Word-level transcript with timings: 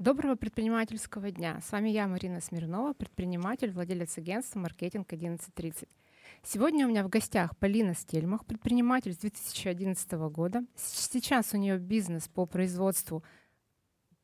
Доброго 0.00 0.34
предпринимательского 0.34 1.30
дня. 1.30 1.60
С 1.64 1.70
вами 1.70 1.88
я, 1.88 2.08
Марина 2.08 2.40
Смирнова, 2.40 2.94
предприниматель, 2.94 3.70
владелец 3.70 4.18
агентства 4.18 4.58
«Маркетинг 4.58 5.12
1130». 5.12 5.86
Сегодня 6.42 6.84
у 6.84 6.90
меня 6.90 7.04
в 7.04 7.08
гостях 7.08 7.56
Полина 7.58 7.94
Стельмах, 7.94 8.44
предприниматель 8.44 9.12
с 9.12 9.18
2011 9.18 10.10
года. 10.32 10.64
Сейчас 10.74 11.54
у 11.54 11.58
нее 11.58 11.78
бизнес 11.78 12.26
по 12.26 12.44
производству 12.44 13.22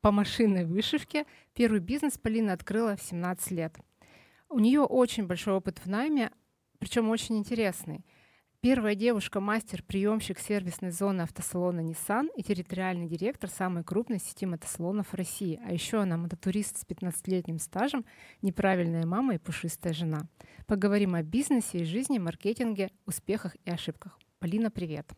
по 0.00 0.10
машинной 0.10 0.64
вышивке. 0.64 1.24
Первый 1.54 1.78
бизнес 1.78 2.18
Полина 2.18 2.52
открыла 2.52 2.96
в 2.96 3.02
17 3.02 3.52
лет. 3.52 3.78
У 4.48 4.58
нее 4.58 4.80
очень 4.80 5.28
большой 5.28 5.54
опыт 5.54 5.78
в 5.78 5.86
найме, 5.86 6.32
причем 6.80 7.08
очень 7.10 7.38
интересный. 7.38 8.04
Первая 8.62 8.94
девушка-мастер, 8.94 9.82
приемщик 9.82 10.38
сервисной 10.38 10.90
зоны 10.90 11.22
автосалона 11.22 11.80
Nissan 11.80 12.28
и 12.36 12.42
территориальный 12.42 13.08
директор 13.08 13.48
самой 13.48 13.82
крупной 13.84 14.18
сети 14.18 14.44
мотосалонов 14.44 15.14
России. 15.14 15.58
А 15.64 15.72
еще 15.72 16.02
она 16.02 16.18
мототурист 16.18 16.76
с 16.76 16.84
15-летним 16.84 17.58
стажем, 17.58 18.04
неправильная 18.42 19.06
мама 19.06 19.36
и 19.36 19.38
пушистая 19.38 19.94
жена. 19.94 20.28
Поговорим 20.66 21.14
о 21.14 21.22
бизнесе 21.22 21.78
и 21.78 21.84
жизни, 21.84 22.18
маркетинге, 22.18 22.90
успехах 23.06 23.56
и 23.64 23.70
ошибках. 23.70 24.18
Полина, 24.40 24.70
привет. 24.70 25.10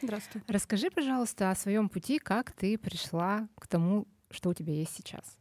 Здравствуй. 0.00 0.42
Расскажи, 0.46 0.88
пожалуйста, 0.88 1.50
о 1.50 1.56
своем 1.56 1.88
пути, 1.88 2.20
как 2.20 2.52
ты 2.52 2.78
пришла 2.78 3.48
к 3.56 3.66
тому, 3.66 4.06
что 4.30 4.50
у 4.50 4.54
тебя 4.54 4.72
есть 4.72 4.94
сейчас. 4.94 5.36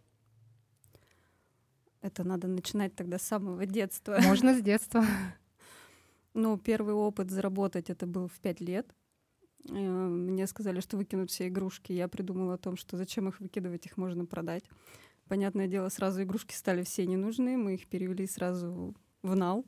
Это 2.02 2.24
надо 2.24 2.48
начинать 2.48 2.96
тогда 2.96 3.20
с 3.20 3.22
самого 3.22 3.68
детства. 3.68 4.18
Можно 4.24 4.58
с 4.58 4.62
детства. 4.64 5.06
Ну, 6.34 6.58
первый 6.58 6.94
опыт 6.94 7.30
заработать 7.30 7.90
это 7.90 8.08
был 8.08 8.28
в 8.28 8.40
пять 8.40 8.60
лет. 8.62 8.94
Э, 9.70 9.74
мне 9.74 10.48
сказали, 10.48 10.80
что 10.80 10.98
выкинут 10.98 11.32
все 11.32 11.48
игрушки. 11.48 11.94
Я 11.94 12.08
придумала 12.08 12.56
о 12.56 12.58
том, 12.58 12.76
что 12.76 12.98
зачем 12.98 13.30
их 13.30 13.40
выкидывать, 13.40 13.86
их 13.86 13.98
можно 13.98 14.26
продать. 14.26 14.64
Понятное 15.28 15.68
дело, 15.68 15.90
сразу 15.90 16.24
игрушки 16.24 16.54
стали 16.54 16.84
все 16.84 17.06
ненужные, 17.06 17.58
мы 17.58 17.76
их 17.76 17.88
перевели 17.88 18.28
сразу 18.28 18.96
в 19.22 19.36
нал. 19.36 19.66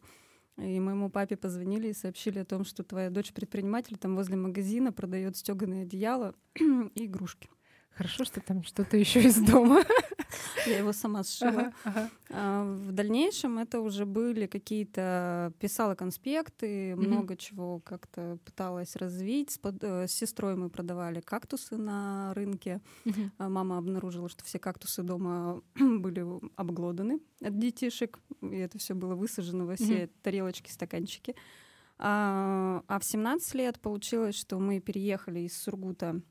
И 0.58 0.80
моему 0.80 1.10
папе 1.10 1.36
позвонили 1.36 1.90
и 1.90 1.94
сообщили 1.94 2.40
о 2.40 2.46
том, 2.46 2.64
что 2.64 2.84
твоя 2.84 3.10
дочь 3.10 3.34
предприниматель 3.34 3.98
там 3.98 4.16
возле 4.16 4.38
магазина 4.38 4.94
продает 4.94 5.36
стеганое 5.36 5.84
одеяло 5.84 6.34
и 6.56 7.06
игрушки. 7.06 7.50
Хорошо, 7.92 8.26
что 8.26 8.42
там 8.42 8.64
что-то 8.64 8.98
еще 8.98 9.22
из 9.22 9.38
дома. 9.40 9.84
Я 10.66 10.80
его 10.80 10.94
сама 10.94 11.24
сшила. 11.24 11.52
Ага, 11.52 11.74
ага. 11.84 12.10
А, 12.30 12.64
в 12.64 12.92
дальнейшем 12.92 13.58
это 13.60 13.80
уже 13.80 14.06
были 14.06 14.48
какие-то... 14.48 15.54
Писала 15.60 15.96
конспекты, 15.96 16.92
mm-hmm. 16.92 16.96
много 16.96 17.38
чего 17.38 17.80
как-то 17.80 18.38
пыталась 18.46 18.96
развить. 18.96 19.52
С, 19.52 19.58
под, 19.58 19.84
э, 19.84 20.08
с 20.08 20.12
сестрой 20.12 20.56
мы 20.56 20.70
продавали 20.70 21.22
кактусы 21.22 21.78
на 21.78 22.34
рынке. 22.34 22.82
Mm-hmm. 23.06 23.50
Мама 23.50 23.78
обнаружила, 23.78 24.30
что 24.30 24.44
все 24.44 24.60
кактусы 24.60 25.04
дома 25.04 25.62
были 25.76 26.26
обглоданы 26.56 27.20
от 27.42 27.58
детишек. 27.58 28.20
И 28.42 28.56
это 28.56 28.78
все 28.78 28.94
было 28.94 29.16
высажено 29.16 29.66
во 29.66 29.76
все 29.76 30.04
mm-hmm. 30.04 30.12
тарелочки, 30.22 30.72
стаканчики. 30.72 31.36
А, 31.98 32.84
а 32.88 33.00
в 33.00 33.06
17 33.06 33.54
лет 33.56 33.80
получилось, 33.80 34.36
что 34.36 34.60
мы 34.60 34.80
переехали 34.80 35.42
из 35.42 35.58
Сургута 35.58 36.22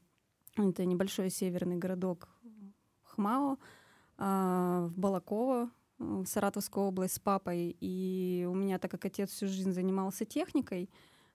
это 0.56 0.84
небольшой 0.84 1.30
северный 1.30 1.76
городок 1.76 2.28
Хмао, 3.02 3.52
а, 3.52 3.56
в 4.16 4.92
Балаково, 4.96 5.70
в 5.98 6.26
Саратовскую 6.26 6.86
область 6.86 7.14
с 7.14 7.18
папой. 7.18 7.76
И 7.80 8.46
у 8.48 8.54
меня, 8.54 8.78
так 8.78 8.90
как 8.90 9.04
отец 9.04 9.30
всю 9.30 9.48
жизнь 9.48 9.72
занимался 9.72 10.24
техникой, 10.24 10.90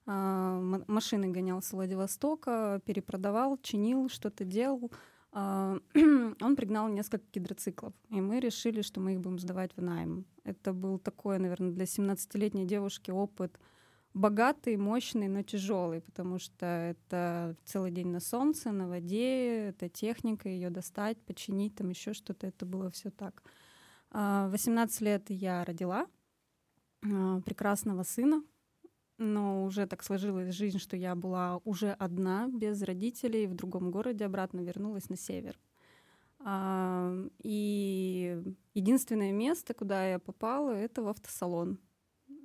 а, 0.06 0.60
машины 0.88 1.28
гонял 1.28 1.62
с 1.62 1.72
Владивостока, 1.72 2.82
перепродавал, 2.86 3.58
чинил, 3.62 4.10
что-то 4.10 4.44
делал. 4.44 4.92
А, 5.32 5.78
он 5.96 6.56
пригнал 6.56 6.88
несколько 6.88 7.26
гидроциклов, 7.34 7.94
и 8.10 8.20
мы 8.20 8.40
решили, 8.40 8.82
что 8.82 9.00
мы 9.00 9.14
их 9.14 9.22
будем 9.22 9.40
сдавать 9.40 9.72
в 9.76 9.82
найм. 9.82 10.26
Это 10.44 10.74
был 10.74 10.98
такой, 10.98 11.38
наверное, 11.38 11.72
для 11.72 11.86
17-летней 11.86 12.66
девушки 12.66 13.12
опыт— 13.12 13.60
богатый, 14.14 14.78
мощный, 14.78 15.28
но 15.28 15.44
тяжелый, 15.44 16.02
потому 16.02 16.40
что 16.40 16.66
это 16.66 17.56
целый 17.64 17.92
день 17.92 18.08
на 18.08 18.20
солнце, 18.20 18.72
на 18.72 18.88
воде, 18.88 19.70
это 19.70 19.90
техника, 19.90 20.50
ее 20.50 20.70
достать, 20.70 21.18
починить, 21.22 21.76
там 21.76 21.90
еще 21.90 22.14
что-то, 22.14 22.48
это 22.48 22.66
было 22.66 22.90
все 22.90 23.12
так. 23.12 23.44
18 24.12 25.02
а, 25.02 25.06
лет 25.06 25.30
я 25.30 25.64
родила 25.64 26.08
а, 27.04 27.42
прекрасного 27.42 28.04
сына, 28.04 28.44
но 29.18 29.66
уже 29.66 29.86
так 29.86 30.04
сложилась 30.04 30.56
жизнь, 30.56 30.80
что 30.80 30.98
я 30.98 31.16
была 31.16 31.62
уже 31.64 31.92
одна, 31.92 32.48
без 32.48 32.82
родителей, 32.82 33.48
в 33.48 33.54
другом 33.54 33.92
городе, 33.92 34.26
обратно 34.26 34.62
вернулась 34.62 35.10
на 35.10 35.18
север. 35.18 35.60
А, 36.40 37.14
и 37.44 38.42
единственное 38.74 39.32
место, 39.32 39.74
куда 39.74 40.10
я 40.10 40.20
попала, 40.20 40.72
это 40.72 41.04
в 41.04 41.08
автосалон 41.10 41.80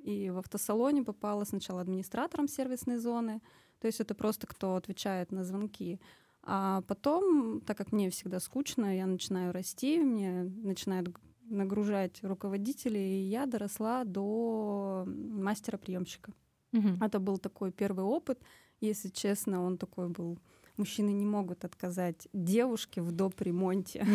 и 0.05 0.31
в 0.31 0.39
автосалоне 0.39 1.03
попала 1.03 1.45
сначала 1.45 1.81
администратором 1.81 2.47
сервисной 2.47 2.99
зоны, 2.99 3.41
то 3.81 3.87
есть 3.87 4.01
это 4.01 4.15
просто 4.15 4.47
кто 4.47 4.77
отвечает 4.77 5.33
на 5.33 5.45
звонки. 5.45 5.99
А 6.43 6.83
потом, 6.83 7.63
так 7.63 7.79
как 7.79 7.91
мне 7.91 8.11
всегда 8.11 8.39
скучно, 8.39 8.97
я 8.97 9.07
начинаю 9.07 9.53
расти, 9.53 9.99
мне 9.99 10.43
начинают 10.43 11.09
нагружать 11.49 12.23
руководители, 12.23 12.99
и 12.99 13.29
я 13.29 13.47
доросла 13.47 14.05
до 14.05 15.05
мастера-приемщика. 15.07 16.33
Угу. 16.73 16.89
Это 17.01 17.19
был 17.19 17.39
такой 17.39 17.73
первый 17.73 18.05
опыт. 18.05 18.41
Если 18.81 19.09
честно, 19.09 19.63
он 19.63 19.79
такой 19.79 20.09
был. 20.09 20.39
Мужчины 20.77 21.11
не 21.11 21.25
могут 21.25 21.65
отказать 21.65 22.29
девушке 22.33 23.01
в 23.01 23.13
доп. 23.13 23.41
ремонте. 23.41 24.07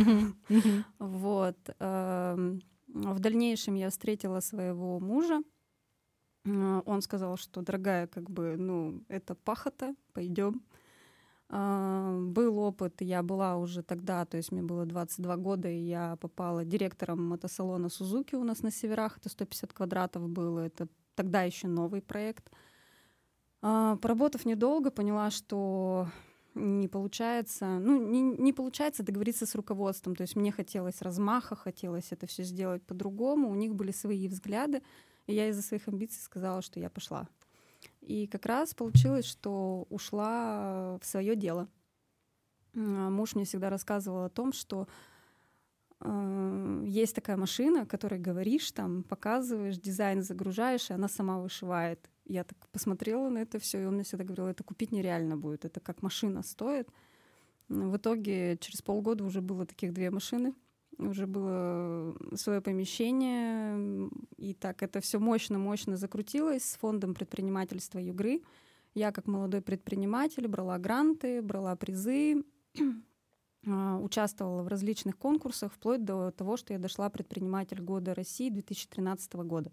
Вот. 1.00 1.58
Эм, 1.80 2.62
в 2.88 3.20
дальнейшем 3.20 3.76
я 3.76 3.90
встретила 3.90 4.40
своего 4.42 5.00
мужа, 5.00 5.42
он 6.46 7.02
сказал, 7.02 7.38
что, 7.38 7.62
дорогая, 7.62 8.08
как 8.08 8.30
бы, 8.30 8.56
ну, 8.58 9.04
это 9.08 9.36
пахота, 9.36 9.96
пойдем. 10.14 10.62
А, 11.52 12.20
был 12.20 12.60
опыт, 12.60 13.02
я 13.02 13.24
была 13.24 13.58
уже 13.58 13.82
тогда, 13.82 14.24
то 14.26 14.38
есть 14.38 14.52
мне 14.52 14.62
было 14.62 14.86
22 14.86 15.38
года, 15.38 15.68
и 15.68 15.80
я 15.80 16.16
попала 16.18 16.64
директором 16.64 17.28
мотосалона 17.28 17.90
Сузуки 17.90 18.36
у 18.36 18.44
нас 18.44 18.62
на 18.62 18.72
северах, 18.72 19.18
это 19.18 19.30
150 19.30 19.74
квадратов 19.74 20.30
было, 20.30 20.60
это 20.60 20.88
тогда 21.16 21.42
еще 21.42 21.68
новый 21.68 22.02
проект. 22.02 22.52
А, 23.62 23.96
поработав 23.98 24.46
недолго, 24.46 24.92
поняла, 24.92 25.32
что 25.32 26.08
не 26.54 26.88
получается, 26.88 27.80
ну, 27.80 28.00
не, 28.00 28.22
не 28.22 28.54
получается 28.54 29.04
договориться 29.04 29.46
с 29.46 29.56
руководством. 29.56 30.16
То 30.16 30.22
есть 30.22 30.36
мне 30.36 30.52
хотелось 30.52 31.02
размаха, 31.02 31.56
хотелось 31.56 32.12
это 32.12 32.28
все 32.28 32.44
сделать 32.44 32.84
по-другому. 32.84 33.50
У 33.50 33.56
них 33.56 33.76
были 33.76 33.92
свои 33.92 34.28
взгляды. 34.28 34.82
И 35.30 35.36
я 35.36 35.48
из-за 35.50 35.62
своих 35.62 35.88
амбиций 35.88 36.24
сказала, 36.24 36.64
что 36.64 36.80
я 36.80 36.90
пошла. 36.90 37.28
И 38.02 38.26
как 38.26 38.48
раз 38.48 38.74
получилось, 38.74 39.26
что 39.26 39.86
ушла 39.92 40.98
в 41.00 41.06
свое 41.06 41.36
дело. 41.36 41.68
А, 42.76 42.80
муж 43.12 43.36
мне 43.36 43.46
всегда 43.46 43.70
рассказывал 43.70 44.24
о 44.24 44.30
том, 44.30 44.54
что 44.54 44.88
э, 46.00 46.84
есть 46.88 47.14
такая 47.14 47.38
машина, 47.38 47.86
которой 47.86 48.20
говоришь, 48.20 48.72
там, 48.72 49.04
показываешь, 49.04 49.78
дизайн 49.78 50.24
загружаешь, 50.24 50.90
и 50.90 50.94
она 50.94 51.08
сама 51.08 51.38
вышивает. 51.38 52.10
Я 52.26 52.44
так 52.44 52.58
посмотрела 52.70 53.30
на 53.30 53.38
это 53.38 53.60
все, 53.60 53.84
и 53.84 53.86
он 53.86 53.94
мне 53.94 54.04
всегда 54.04 54.24
говорил, 54.24 54.48
это 54.48 54.64
купить 54.64 54.92
нереально 54.92 55.38
будет, 55.38 55.64
это 55.64 55.80
как 55.80 56.02
машина 56.02 56.42
стоит. 56.42 56.90
В 57.68 57.98
итоге 57.98 58.58
через 58.58 58.82
полгода 58.82 59.24
уже 59.24 59.42
было 59.42 59.68
таких 59.68 59.94
две 59.94 60.10
машины— 60.10 60.56
уже 61.00 61.26
было 61.28 62.16
свое 62.36 62.62
помещение, 62.62 64.10
и 64.38 64.54
так 64.54 64.84
это 64.84 65.02
все 65.02 65.20
мощно-мощно 65.20 65.98
закрутилось 65.98 66.64
с 66.64 66.78
фондом 66.78 67.14
предпринимательства 67.14 68.00
Югры. 68.00 68.42
Я 68.94 69.12
как 69.12 69.28
молодой 69.28 69.62
предприниматель 69.62 70.48
брала 70.48 70.78
гранты, 70.78 71.42
брала 71.42 71.76
призы, 71.76 72.44
а, 73.68 73.98
участвовала 74.00 74.64
в 74.64 74.68
различных 74.68 75.18
конкурсах, 75.18 75.74
вплоть 75.74 76.04
до 76.04 76.32
того, 76.32 76.58
что 76.58 76.74
я 76.74 76.80
дошла 76.80 77.10
предприниматель 77.10 77.82
года 77.82 78.14
России 78.14 78.50
2013 78.50 79.34
года. 79.36 79.72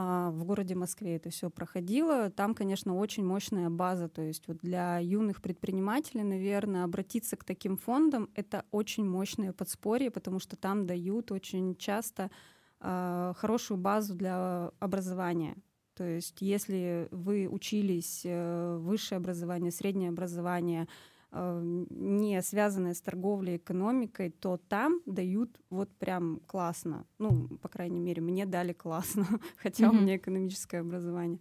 А, 0.00 0.30
в 0.30 0.44
городе 0.44 0.76
Москве 0.76 1.16
это 1.16 1.28
все 1.30 1.50
проходило. 1.50 2.30
Там, 2.30 2.54
конечно, 2.54 2.94
очень 2.94 3.24
мощная 3.24 3.68
база. 3.68 4.08
То 4.08 4.22
есть 4.22 4.46
вот 4.46 4.58
для 4.58 5.00
юных 5.00 5.42
предпринимателей, 5.42 6.22
наверное, 6.22 6.84
обратиться 6.84 7.36
к 7.36 7.42
таким 7.42 7.76
фондам— 7.76 8.30
это 8.36 8.64
очень 8.70 9.04
мощное 9.04 9.52
подспорье, 9.52 10.12
потому 10.12 10.38
что 10.38 10.54
там 10.54 10.86
дают 10.86 11.32
очень 11.32 11.74
часто 11.74 12.30
э, 12.78 13.32
хорошую 13.36 13.78
базу 13.78 14.14
для 14.14 14.70
образования. 14.78 15.56
То 15.94 16.04
есть 16.04 16.42
если 16.42 17.08
вы 17.10 17.48
учились 17.50 18.22
э, 18.24 18.76
высшее 18.78 19.16
образование, 19.16 19.72
среднее 19.72 20.10
образование— 20.10 20.86
не 21.32 22.40
связанные 22.42 22.94
с 22.94 23.00
торговлей, 23.00 23.56
экономикой, 23.56 24.30
то 24.30 24.56
там 24.68 25.00
дают 25.06 25.50
вот 25.70 25.90
прям 25.98 26.40
классно. 26.46 27.06
Ну, 27.18 27.48
по 27.62 27.68
крайней 27.68 28.00
мере, 28.00 28.22
мне 28.22 28.46
дали 28.46 28.72
классно, 28.72 29.26
хотя 29.56 29.86
mm-hmm. 29.86 29.90
у 29.90 30.00
меня 30.00 30.16
экономическое 30.16 30.80
образование. 30.80 31.40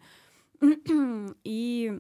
И 1.43 1.99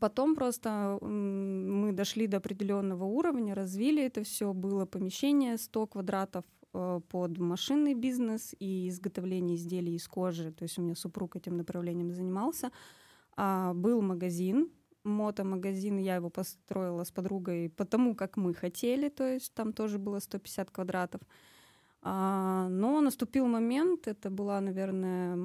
потом 0.00 0.34
просто 0.34 0.98
мы 1.02 1.64
мы 1.84 1.92
дошли 1.92 2.26
до 2.26 2.38
определенного 2.38 3.04
уровня, 3.04 3.54
развили 3.54 4.02
это 4.02 4.22
все, 4.22 4.52
было 4.52 4.86
помещение 4.86 5.58
100 5.58 5.86
квадратов 5.86 6.44
э, 6.72 7.00
под 7.08 7.38
машинный 7.38 7.94
бизнес 7.94 8.54
и 8.58 8.88
изготовление 8.88 9.56
изделий 9.56 9.94
из 9.94 10.08
кожи. 10.08 10.50
То 10.52 10.62
есть 10.62 10.78
у 10.78 10.82
меня 10.82 10.94
супруг 10.94 11.36
этим 11.36 11.56
направлением 11.56 12.12
занимался. 12.12 12.70
А, 13.36 13.74
был 13.74 14.00
магазин, 14.00 14.70
мотомагазин, 15.04 15.98
я 15.98 16.16
его 16.16 16.30
построила 16.30 17.04
с 17.04 17.10
подругой 17.10 17.70
потому, 17.70 18.14
как 18.14 18.36
мы 18.36 18.54
хотели, 18.54 19.08
то 19.08 19.26
есть 19.26 19.54
там 19.54 19.72
тоже 19.72 19.98
было 19.98 20.18
150 20.18 20.70
квадратов. 20.70 21.20
А, 22.06 22.68
но 22.68 23.00
наступил 23.00 23.46
момент, 23.46 24.06
это 24.08 24.28
была, 24.28 24.60
наверное, 24.60 25.36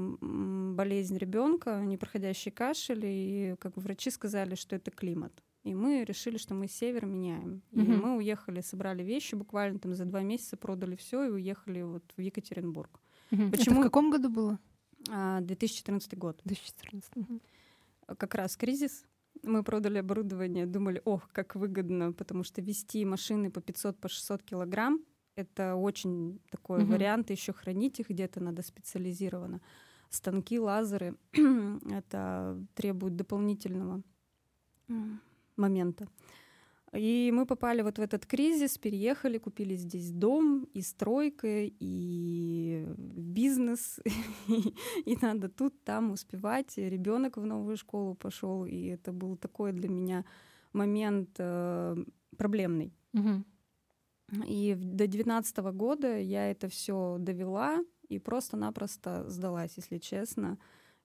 болезнь 0.73 1.17
ребенка, 1.17 1.81
непроходящий 1.85 2.51
кашель, 2.51 3.05
и 3.05 3.55
как 3.59 3.75
бы 3.75 3.81
врачи 3.81 4.09
сказали, 4.11 4.55
что 4.55 4.75
это 4.75 4.91
климат. 4.91 5.31
И 5.63 5.73
мы 5.73 6.03
решили, 6.03 6.37
что 6.37 6.53
мы 6.53 6.67
север 6.67 7.05
меняем. 7.05 7.61
И 7.71 7.79
mm-hmm. 7.79 8.01
мы 8.01 8.17
уехали, 8.17 8.61
собрали 8.61 9.03
вещи, 9.03 9.35
буквально 9.35 9.79
там 9.79 9.93
за 9.93 10.05
два 10.05 10.21
месяца 10.21 10.57
продали 10.57 10.95
все 10.95 11.25
и 11.25 11.29
уехали 11.29 11.81
вот 11.81 12.03
в 12.17 12.21
Екатеринбург. 12.21 12.99
Mm-hmm. 13.31 13.51
Почему? 13.51 13.75
Это 13.75 13.81
в 13.81 13.83
каком 13.83 14.11
году 14.11 14.29
было? 14.29 14.59
2014 15.05 16.13
а, 16.13 16.17
год. 16.17 16.41
2014. 16.43 17.11
Mm-hmm. 17.13 17.41
Как 18.17 18.35
раз 18.35 18.57
кризис. 18.57 19.05
Мы 19.43 19.63
продали 19.63 19.99
оборудование, 19.99 20.65
думали, 20.65 21.01
ох, 21.05 21.29
как 21.31 21.55
выгодно, 21.55 22.13
потому 22.13 22.43
что 22.43 22.61
вести 22.61 23.05
машины 23.05 23.49
по 23.51 23.61
500, 23.61 23.99
по 23.99 24.09
600 24.09 24.43
килограмм 24.43 24.99
это 25.39 25.75
очень 25.75 26.41
такой 26.49 26.83
угу. 26.83 26.91
вариант, 26.91 27.29
еще 27.29 27.53
хранить 27.53 27.99
их 27.99 28.09
где-то 28.09 28.41
надо 28.41 28.61
специализированно. 28.61 29.61
Станки, 30.09 30.59
лазеры, 30.59 31.15
это 31.91 32.61
требует 32.73 33.15
дополнительного 33.15 34.01
момента. 35.55 36.07
И 36.93 37.31
мы 37.31 37.45
попали 37.45 37.83
вот 37.83 37.99
в 37.99 38.01
этот 38.01 38.25
кризис, 38.25 38.77
переехали, 38.77 39.37
купили 39.37 39.75
здесь 39.75 40.11
дом, 40.11 40.67
и 40.73 40.81
стройка, 40.81 41.65
и 41.65 42.85
бизнес, 42.97 43.99
и, 44.47 44.73
и 45.05 45.17
надо 45.21 45.49
тут, 45.49 45.83
там 45.83 46.11
успевать. 46.11 46.77
Ребенок 46.77 47.37
в 47.37 47.45
новую 47.45 47.77
школу 47.77 48.15
пошел, 48.15 48.65
и 48.65 48.85
это 48.85 49.11
был 49.11 49.37
такой 49.37 49.71
для 49.71 49.89
меня 49.89 50.25
момент 50.73 51.29
э, 51.37 51.95
проблемный. 52.37 52.93
Угу. 53.13 53.43
И 54.47 54.73
до 54.75 55.07
2019 55.07 55.57
года 55.57 56.17
я 56.17 56.49
это 56.49 56.69
все 56.69 57.17
довела 57.19 57.83
и 58.07 58.19
просто-напросто 58.19 59.29
сдалась, 59.29 59.73
если 59.77 59.97
честно. 59.97 60.57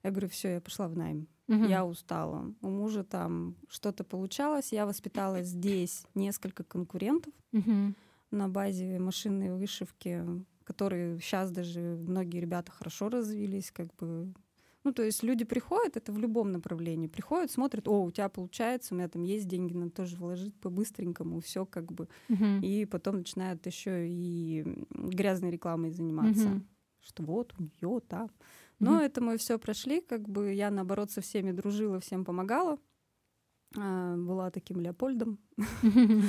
Я 0.05 0.11
говорю, 0.11 0.29
все, 0.29 0.53
я 0.53 0.61
пошла 0.61 0.87
в 0.87 0.95
найм. 0.95 1.27
Угу. 1.47 1.65
Я 1.65 1.83
устала. 1.83 2.53
У 2.61 2.69
мужа 2.69 3.03
там 3.03 3.55
что-то 3.67 4.03
получалось. 4.03 4.71
Я 4.71 4.85
воспитала 4.85 5.41
здесь 5.41 6.05
несколько 6.13 6.63
конкурентов 6.63 7.33
угу. 7.51 7.95
на 8.29 8.47
базе 8.47 8.99
машинной 8.99 9.51
вышивки, 9.51 10.23
которые 10.63 11.19
сейчас 11.19 11.49
даже 11.49 11.79
многие 11.79 12.39
ребята 12.39 12.71
хорошо 12.71 13.09
развились, 13.09 13.71
как 13.71 13.95
бы 13.95 14.31
ну, 14.83 14.93
то 14.93 15.01
есть 15.01 15.23
люди 15.23 15.45
приходят, 15.45 15.97
это 15.97 16.11
в 16.11 16.19
любом 16.19 16.51
направлении, 16.51 17.07
приходят, 17.07 17.49
смотрят, 17.49 17.87
о, 17.87 18.03
у 18.03 18.11
тебя 18.11 18.29
получается, 18.29 18.93
у 18.93 18.97
меня 18.97 19.09
там 19.09 19.23
есть 19.23 19.47
деньги, 19.47 19.73
надо 19.73 19.89
тоже 19.89 20.15
вложить 20.15 20.53
по-быстренькому, 20.59 21.39
все 21.39 21.65
как 21.65 21.91
бы. 21.91 22.07
Uh-huh. 22.29 22.61
И 22.61 22.85
потом 22.85 23.17
начинают 23.17 23.65
еще 23.65 24.07
и 24.07 24.63
грязной 24.91 25.49
рекламой 25.49 25.89
заниматься. 25.89 26.49
Uh-huh. 26.49 26.61
Что 26.99 27.23
вот 27.23 27.55
у 27.57 27.63
нее 27.63 27.99
там. 28.07 28.29
Но 28.79 28.99
uh-huh. 28.99 29.05
это 29.05 29.21
мы 29.21 29.37
все 29.37 29.57
прошли, 29.57 30.01
как 30.01 30.27
бы 30.27 30.53
я 30.53 30.69
наоборот 30.69 31.11
со 31.11 31.21
всеми 31.21 31.51
дружила, 31.51 31.99
всем 31.99 32.25
помогала. 32.25 32.77
А, 33.77 34.15
была 34.15 34.51
таким 34.51 34.79
Леопольдом. 34.79 35.39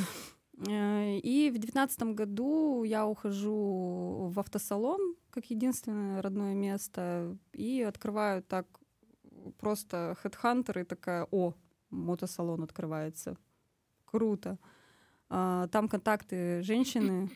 Э, 0.66 1.18
и 1.18 1.50
в 1.50 1.58
девятнадцатом 1.58 2.14
году 2.14 2.82
я 2.82 3.06
ухожу 3.06 4.30
в 4.32 4.40
автосалон 4.40 5.14
как 5.36 5.50
единственное 5.50 6.22
родное 6.22 6.54
место 6.54 7.36
и 7.52 7.82
открываю 7.82 8.42
так 8.42 8.66
просто 9.58 10.16
хедхантер 10.22 10.78
и 10.78 10.84
такая, 10.84 11.28
о, 11.30 11.52
мотосалон 11.90 12.62
открывается. 12.62 13.36
Круто. 14.06 14.58
А, 15.28 15.68
там 15.68 15.90
контакты 15.90 16.62
женщины. 16.62 17.30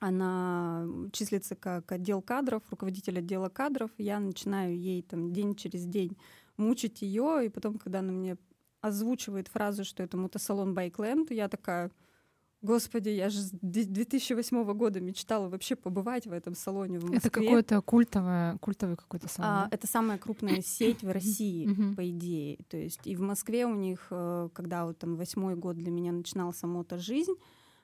Она 0.00 0.86
числится 1.12 1.54
как 1.54 1.92
отдел 1.92 2.22
кадров, 2.22 2.62
руководитель 2.70 3.18
отдела 3.18 3.50
кадров. 3.50 3.90
Я 3.98 4.18
начинаю 4.18 4.76
ей 4.76 5.02
там 5.02 5.32
день 5.32 5.54
через 5.54 5.84
день 5.84 6.16
мучить 6.56 7.02
ее, 7.02 7.46
и 7.46 7.48
потом, 7.50 7.78
когда 7.78 7.98
она 7.98 8.12
мне 8.12 8.36
озвучивает 8.80 9.48
фразу, 9.48 9.84
что 9.84 10.02
это 10.02 10.16
мотосалон 10.16 10.72
Байкленд, 10.74 11.30
я 11.30 11.48
такая, 11.48 11.90
господи, 12.62 13.10
я 13.10 13.28
же 13.28 13.40
с 13.40 13.50
2008 13.50 14.72
года 14.72 15.00
мечтала 15.00 15.50
вообще 15.50 15.76
побывать 15.76 16.26
в 16.26 16.32
этом 16.32 16.54
салоне 16.54 16.98
в 16.98 17.02
Москве. 17.02 17.18
Это 17.18 17.30
какой-то 17.30 17.82
культовый, 17.82 18.58
культовый 18.58 18.96
какой-то 18.96 19.28
салон. 19.28 19.50
А, 19.50 19.68
это 19.70 19.86
самая 19.86 20.16
крупная 20.16 20.62
сеть 20.66 21.02
в 21.02 21.10
России, 21.10 21.94
по 21.94 22.08
идее. 22.08 22.58
То 22.68 22.78
есть 22.78 23.06
и 23.06 23.16
в 23.16 23.20
Москве 23.20 23.66
у 23.66 23.74
них, 23.74 24.06
э, 24.10 24.48
когда 24.54 24.86
вот 24.86 24.98
там 24.98 25.16
восьмой 25.16 25.56
год 25.56 25.76
для 25.76 25.90
меня 25.90 26.12
начинался 26.12 26.66
мотожизнь, 26.66 27.34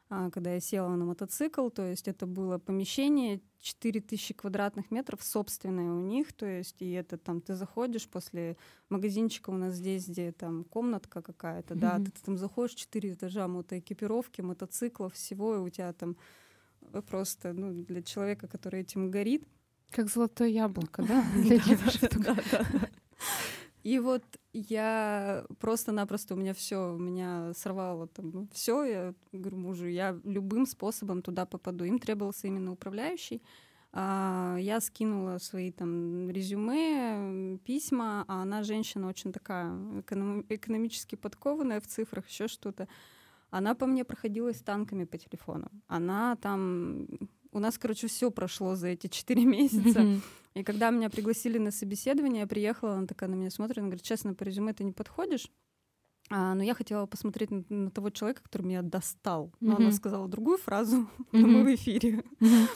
когда 0.08 0.54
я 0.54 0.60
села 0.60 0.94
на 0.94 1.04
мотоцикл, 1.04 1.68
то 1.68 1.82
есть 1.82 2.06
это 2.06 2.26
было 2.26 2.58
помещение 2.58 3.40
4000 3.60 4.34
квадратных 4.34 4.92
метров 4.92 5.22
собственное 5.22 5.90
у 5.90 6.00
них, 6.00 6.32
то 6.32 6.46
есть 6.46 6.80
и 6.80 6.92
это 6.92 7.18
там 7.18 7.40
ты 7.40 7.56
заходишь 7.56 8.08
после 8.08 8.56
магазинчика 8.88 9.50
у 9.50 9.56
нас 9.56 9.74
здесь, 9.74 10.06
где 10.06 10.30
там 10.30 10.62
комнатка 10.64 11.22
какая-то, 11.22 11.74
mm-hmm. 11.74 11.78
да, 11.78 11.98
ты, 11.98 12.12
ты 12.12 12.22
там 12.24 12.38
заходишь 12.38 12.76
4 12.76 13.14
этажа 13.14 13.48
мотоэкипировки, 13.48 14.42
мотоциклов, 14.42 15.14
всего, 15.14 15.56
и 15.56 15.58
у 15.58 15.68
тебя 15.68 15.92
там 15.92 16.16
э, 16.92 17.02
просто, 17.02 17.52
ну, 17.52 17.72
для 17.72 18.02
человека, 18.02 18.46
который 18.46 18.82
этим 18.82 19.10
горит. 19.10 19.44
Как 19.90 20.08
золотое 20.08 20.48
яблоко, 20.48 21.02
да? 21.02 21.24
Для 21.36 21.58
девушек. 21.58 22.12
И 23.86 24.00
вот 24.00 24.24
я 24.52 25.44
просто-напросто 25.60 26.34
у 26.34 26.36
меня 26.36 26.54
все, 26.54 26.92
у 26.92 26.98
меня 26.98 27.52
сорвало 27.54 28.08
там 28.08 28.48
все. 28.52 28.82
Я 28.82 29.14
говорю 29.30 29.58
мужу, 29.58 29.86
я 29.86 30.18
любым 30.24 30.66
способом 30.66 31.22
туда 31.22 31.46
попаду. 31.46 31.84
Им 31.84 32.00
требовался 32.00 32.48
именно 32.48 32.72
управляющий. 32.72 33.42
А, 33.92 34.56
я 34.58 34.80
скинула 34.80 35.38
свои 35.38 35.70
там 35.70 36.28
резюме, 36.30 37.58
письма, 37.64 38.24
а 38.26 38.42
она 38.42 38.64
женщина 38.64 39.06
очень 39.06 39.32
такая 39.32 39.70
экономически 40.48 41.14
подкованная 41.14 41.80
в 41.80 41.86
цифрах, 41.86 42.28
еще 42.28 42.48
что-то. 42.48 42.88
Она 43.50 43.76
по 43.76 43.86
мне 43.86 44.04
проходилась 44.04 44.62
танками 44.62 45.04
по 45.04 45.16
телефону. 45.16 45.70
Она 45.86 46.34
там 46.34 47.06
у 47.52 47.60
нас, 47.60 47.78
короче, 47.78 48.08
все 48.08 48.32
прошло 48.32 48.74
за 48.74 48.88
эти 48.88 49.06
четыре 49.06 49.44
месяца. 49.46 50.20
И 50.56 50.62
когда 50.62 50.88
меня 50.88 51.10
пригласили 51.10 51.58
на 51.58 51.70
собеседование, 51.70 52.40
я 52.40 52.46
приехала, 52.46 52.94
она 52.94 53.06
такая 53.06 53.28
на 53.28 53.34
меня 53.34 53.50
смотрит, 53.50 53.76
она 53.76 53.88
говорит, 53.88 54.02
честно, 54.02 54.34
по 54.34 54.42
резюме 54.42 54.72
ты 54.72 54.84
не 54.84 54.92
подходишь. 54.92 55.50
А, 56.30 56.54
но 56.54 56.62
я 56.62 56.72
хотела 56.72 57.04
посмотреть 57.04 57.50
на, 57.50 57.62
на 57.68 57.90
того 57.90 58.08
человека, 58.08 58.42
который 58.42 58.62
меня 58.62 58.80
достал. 58.80 59.52
Но 59.60 59.74
mm-hmm. 59.74 59.76
она 59.76 59.92
сказала 59.92 60.28
другую 60.28 60.56
фразу, 60.56 60.96
mm-hmm. 60.96 61.26
но 61.32 61.46
мы 61.46 61.62
в 61.62 61.74
эфире. 61.74 62.24
Mm-hmm. 62.40 62.68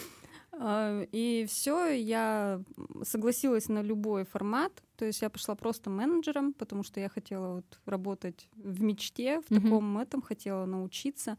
А, 0.53 1.07
и 1.11 1.47
все, 1.49 1.87
я 1.87 2.63
согласилась 3.03 3.69
на 3.69 3.81
любой 3.81 4.27
формат. 4.27 4.83
То 4.97 5.07
есть 5.07 5.23
я 5.23 5.31
пошла 5.31 5.55
просто 5.55 5.89
менеджером, 5.89 6.53
потому 6.53 6.83
что 6.83 7.01
я 7.01 7.09
хотела 7.09 7.55
вот 7.57 7.81
работать 7.87 8.51
в 8.57 8.83
мечте, 8.83 9.41
в 9.41 9.51
mm-hmm. 9.51 9.63
таком 9.63 9.97
этом, 9.97 10.21
хотела 10.21 10.67
научиться. 10.67 11.39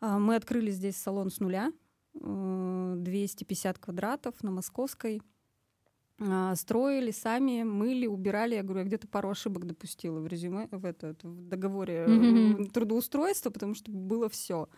А, 0.00 0.20
мы 0.20 0.36
открыли 0.36 0.70
здесь 0.70 0.96
салон 0.96 1.30
с 1.30 1.40
нуля, 1.40 1.72
250 2.14 3.76
э, 3.76 3.80
квадратов 3.80 4.40
на 4.44 4.52
Московской. 4.52 5.20
А, 6.18 6.54
строили 6.54 7.10
сами, 7.10 7.62
мыли, 7.62 8.06
убирали. 8.06 8.54
Я 8.54 8.62
говорю, 8.62 8.80
я 8.80 8.86
где-то 8.86 9.06
пару 9.06 9.30
ошибок 9.30 9.66
допустила 9.66 10.20
в 10.20 10.26
резюме, 10.26 10.68
в, 10.70 10.84
этот, 10.84 11.22
в 11.22 11.48
договоре 11.48 12.06
mm-hmm. 12.08 12.70
трудоустройства, 12.70 13.50
потому 13.50 13.74
что 13.74 13.90
было 13.90 14.28
все. 14.28 14.68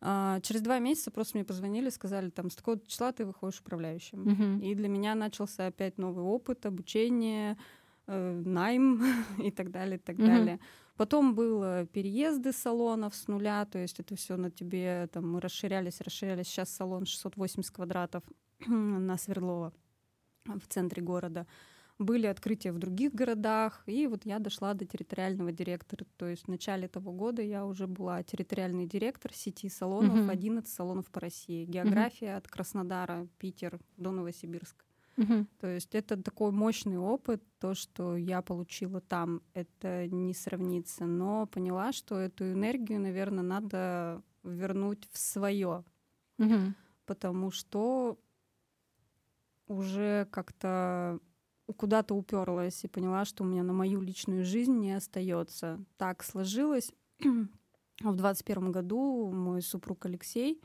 А, 0.00 0.40
через 0.40 0.60
два 0.60 0.80
месяца 0.80 1.12
просто 1.12 1.36
мне 1.36 1.44
позвонили, 1.44 1.88
сказали, 1.88 2.30
там, 2.30 2.50
с 2.50 2.56
такого 2.56 2.80
числа 2.80 3.12
ты 3.12 3.24
выходишь 3.24 3.60
управляющим. 3.60 4.24
Mm-hmm. 4.24 4.60
И 4.62 4.74
для 4.74 4.88
меня 4.88 5.14
начался 5.14 5.68
опять 5.68 5.98
новый 5.98 6.24
опыт, 6.24 6.66
обучение, 6.66 7.56
э, 8.08 8.42
найм 8.44 9.00
и 9.38 9.52
так 9.52 9.70
далее, 9.70 9.98
и 9.98 10.00
так 10.00 10.16
mm-hmm. 10.16 10.26
далее. 10.26 10.60
Потом 10.96 11.36
было 11.36 11.86
переезды 11.86 12.52
салонов 12.52 13.14
с 13.14 13.28
нуля, 13.28 13.64
то 13.66 13.78
есть 13.78 14.00
это 14.00 14.16
все 14.16 14.36
на 14.36 14.50
тебе, 14.50 15.08
там, 15.12 15.30
мы 15.30 15.40
расширялись, 15.40 16.00
расширялись. 16.00 16.48
Сейчас 16.48 16.70
салон 16.70 17.06
680 17.06 17.70
квадратов 17.70 18.24
на 18.66 19.16
Свердлова 19.16 19.72
в 20.44 20.66
центре 20.68 21.02
города. 21.02 21.46
Были 21.98 22.26
открытия 22.26 22.72
в 22.72 22.78
других 22.78 23.14
городах, 23.14 23.82
и 23.86 24.06
вот 24.06 24.24
я 24.24 24.38
дошла 24.38 24.74
до 24.74 24.84
территориального 24.84 25.52
директора. 25.52 26.04
То 26.16 26.26
есть 26.26 26.44
в 26.44 26.48
начале 26.48 26.86
этого 26.86 27.12
года 27.12 27.42
я 27.42 27.64
уже 27.64 27.86
была 27.86 28.22
территориальный 28.22 28.86
директор 28.86 29.32
сети 29.32 29.68
салонов, 29.68 30.16
uh-huh. 30.16 30.30
11 30.30 30.68
салонов 30.68 31.10
по 31.10 31.20
России. 31.20 31.64
География 31.64 32.26
uh-huh. 32.26 32.38
от 32.38 32.48
Краснодара, 32.48 33.28
Питер 33.38 33.78
до 33.96 34.10
Новосибирска. 34.10 34.84
Угу. 35.16 35.46
То 35.60 35.66
есть 35.66 35.94
это 35.94 36.20
такой 36.20 36.52
мощный 36.52 36.98
опыт, 36.98 37.42
то, 37.58 37.74
что 37.74 38.16
я 38.16 38.40
получила 38.42 39.00
там, 39.00 39.42
это 39.52 40.06
не 40.08 40.34
сравнится. 40.34 41.04
Но 41.04 41.46
поняла, 41.46 41.92
что 41.92 42.18
эту 42.18 42.50
энергию, 42.50 43.00
наверное, 43.00 43.44
надо 43.44 44.22
вернуть 44.42 45.08
в 45.12 45.18
свое. 45.18 45.84
Угу. 46.38 46.74
Потому 47.06 47.50
что 47.50 48.18
уже 49.72 50.26
как-то 50.30 51.18
куда-то 51.76 52.14
уперлась 52.14 52.84
и 52.84 52.88
поняла, 52.88 53.24
что 53.24 53.44
у 53.44 53.46
меня 53.46 53.62
на 53.62 53.72
мою 53.72 54.00
личную 54.00 54.44
жизнь 54.44 54.78
не 54.78 54.92
остается. 54.92 55.84
Так 55.96 56.22
сложилось. 56.22 56.92
В 57.20 58.16
21 58.16 58.72
году 58.72 59.30
мой 59.32 59.62
супруг 59.62 60.04
Алексей, 60.06 60.60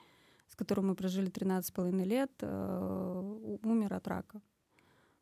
с 0.48 0.56
которым 0.56 0.88
мы 0.88 0.96
прожили 0.96 1.32
13,5 1.32 2.04
лет, 2.04 2.32
э, 2.42 3.58
умер 3.64 3.94
от 3.94 4.08
рака. 4.08 4.42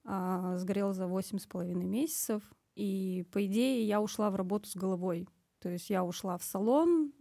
А, 0.04 0.58
сгорел 0.58 0.94
за 0.94 1.06
8,5 1.06 1.74
месяцев. 1.74 2.44
И, 2.76 3.26
по 3.32 3.46
идее, 3.46 3.86
я 3.88 4.02
ушла 4.02 4.30
в 4.30 4.36
работу 4.36 4.70
с 4.70 4.76
головой. 4.76 5.28
То 5.60 5.70
есть 5.70 5.90
я 5.90 6.04
ушла 6.04 6.38
в 6.38 6.44
салон, 6.44 7.12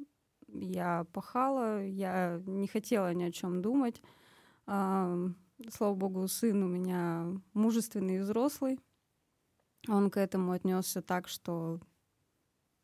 я 0.48 1.06
пахала, 1.12 1.84
я 1.84 2.40
не 2.46 2.66
хотела 2.66 3.12
ни 3.14 3.24
о 3.24 3.32
чем 3.32 3.62
думать. 3.62 4.02
Слава 5.70 5.94
богу, 5.94 6.26
сын 6.28 6.62
у 6.62 6.68
меня 6.68 7.26
мужественный 7.52 8.16
и 8.16 8.20
взрослый. 8.20 8.78
Он 9.88 10.10
к 10.10 10.16
этому 10.16 10.52
отнесся 10.52 11.02
так, 11.02 11.28
что 11.28 11.80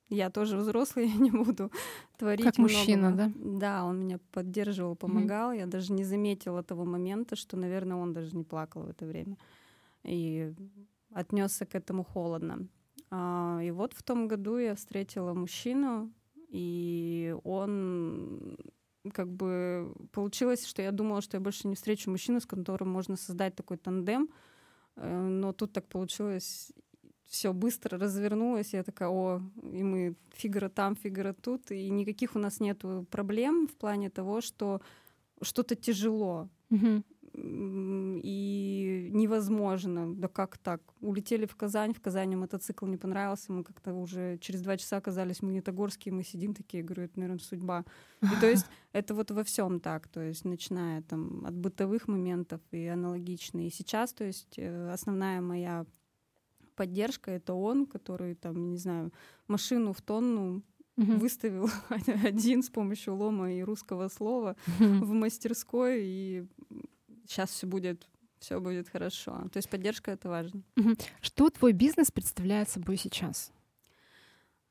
я 0.08 0.30
тоже 0.30 0.56
взрослый, 0.56 1.08
я 1.14 1.16
не 1.16 1.30
буду 1.30 1.70
творить. 2.18 2.44
Как 2.44 2.58
мужчина, 2.58 3.12
да? 3.14 3.32
Да, 3.36 3.84
он 3.84 4.00
меня 4.00 4.18
поддерживал, 4.32 4.96
помогал. 4.96 5.52
Mm-hmm. 5.52 5.58
Я 5.58 5.66
даже 5.66 5.92
не 5.92 6.04
заметила 6.04 6.62
того 6.62 6.84
момента, 6.84 7.36
что, 7.36 7.56
наверное, 7.56 7.96
он 7.96 8.12
даже 8.12 8.36
не 8.36 8.44
плакал 8.44 8.82
в 8.82 8.90
это 8.90 9.06
время. 9.06 9.36
И 10.04 10.52
отнесся 11.12 11.66
к 11.66 11.74
этому 11.74 12.04
холодно. 12.04 12.68
А, 13.10 13.60
и 13.62 13.70
вот 13.70 13.92
в 13.92 14.02
том 14.02 14.28
году 14.28 14.58
я 14.58 14.74
встретила 14.74 15.34
мужчину, 15.34 16.12
и 16.48 17.34
он 17.44 18.56
как 19.12 19.28
бы 19.28 19.92
получилось, 20.12 20.66
что 20.66 20.82
я 20.82 20.92
думала, 20.92 21.22
что 21.22 21.36
я 21.36 21.40
больше 21.40 21.68
не 21.68 21.74
встречу 21.74 22.10
мужчину, 22.10 22.40
с 22.40 22.46
которым 22.46 22.88
можно 22.90 23.16
создать 23.16 23.54
такой 23.54 23.76
тандем, 23.76 24.28
э, 24.96 25.28
но 25.28 25.52
тут 25.52 25.72
так 25.72 25.86
получилось, 25.86 26.72
все 27.26 27.52
быстро 27.52 27.98
развернулось, 27.98 28.72
я 28.72 28.82
такая, 28.82 29.08
о, 29.08 29.40
и 29.72 29.82
мы 29.82 30.16
фигура 30.34 30.68
там, 30.68 30.96
фигура 30.96 31.32
тут, 31.32 31.70
и 31.70 31.88
никаких 31.90 32.34
у 32.34 32.38
нас 32.38 32.60
нету 32.60 33.06
проблем 33.10 33.68
в 33.68 33.76
плане 33.76 34.10
того, 34.10 34.40
что 34.40 34.80
что-то 35.40 35.76
тяжело. 35.76 36.48
Mm-hmm 36.70 37.02
и 37.42 39.10
невозможно. 39.12 40.14
Да 40.14 40.28
как 40.28 40.58
так? 40.58 40.80
Улетели 41.00 41.46
в 41.46 41.56
Казань, 41.56 41.94
в 41.94 42.00
Казани 42.00 42.36
мотоцикл 42.36 42.86
не 42.86 42.96
понравился, 42.96 43.52
мы 43.52 43.64
как-то 43.64 43.94
уже 43.94 44.38
через 44.38 44.62
два 44.62 44.76
часа 44.76 44.98
оказались 44.98 45.38
в 45.38 45.42
Магнитогорске, 45.42 46.10
и 46.10 46.12
мы 46.12 46.24
сидим 46.24 46.54
такие, 46.54 46.82
говорю, 46.82 47.04
это, 47.04 47.18
наверное, 47.18 47.40
судьба. 47.40 47.84
И 48.22 48.40
то 48.40 48.48
есть 48.48 48.66
это 48.92 49.14
вот 49.14 49.30
во 49.30 49.44
всем 49.44 49.80
так, 49.80 50.08
то 50.08 50.20
есть 50.20 50.44
начиная 50.44 51.02
там 51.02 51.44
от 51.46 51.54
бытовых 51.54 52.08
моментов 52.08 52.60
и 52.70 52.86
аналогичные. 52.86 53.68
И 53.68 53.72
сейчас, 53.72 54.12
то 54.12 54.24
есть 54.24 54.58
э, 54.58 54.90
основная 54.90 55.40
моя 55.40 55.86
поддержка— 56.76 57.30
это 57.32 57.54
он, 57.54 57.86
который 57.86 58.34
там, 58.34 58.70
не 58.70 58.78
знаю, 58.78 59.12
машину 59.48 59.92
в 59.92 60.00
тонну 60.02 60.62
выставил 60.96 61.70
один 62.24 62.62
с 62.62 62.68
помощью 62.70 63.14
лома 63.14 63.52
и 63.52 63.62
русского 63.62 64.08
слова 64.08 64.56
в 64.78 65.12
мастерской 65.12 66.00
и 66.02 66.46
сейчас 67.30 67.50
все 67.50 67.66
будет 67.66 68.08
все 68.40 68.58
будет 68.58 68.88
хорошо. 68.88 69.32
То 69.52 69.58
есть 69.58 69.68
поддержка 69.68 70.10
это 70.10 70.28
важно. 70.28 70.62
Что 71.20 71.50
твой 71.50 71.72
бизнес 71.72 72.10
представляет 72.10 72.70
собой 72.70 72.96
сейчас? 72.96 73.52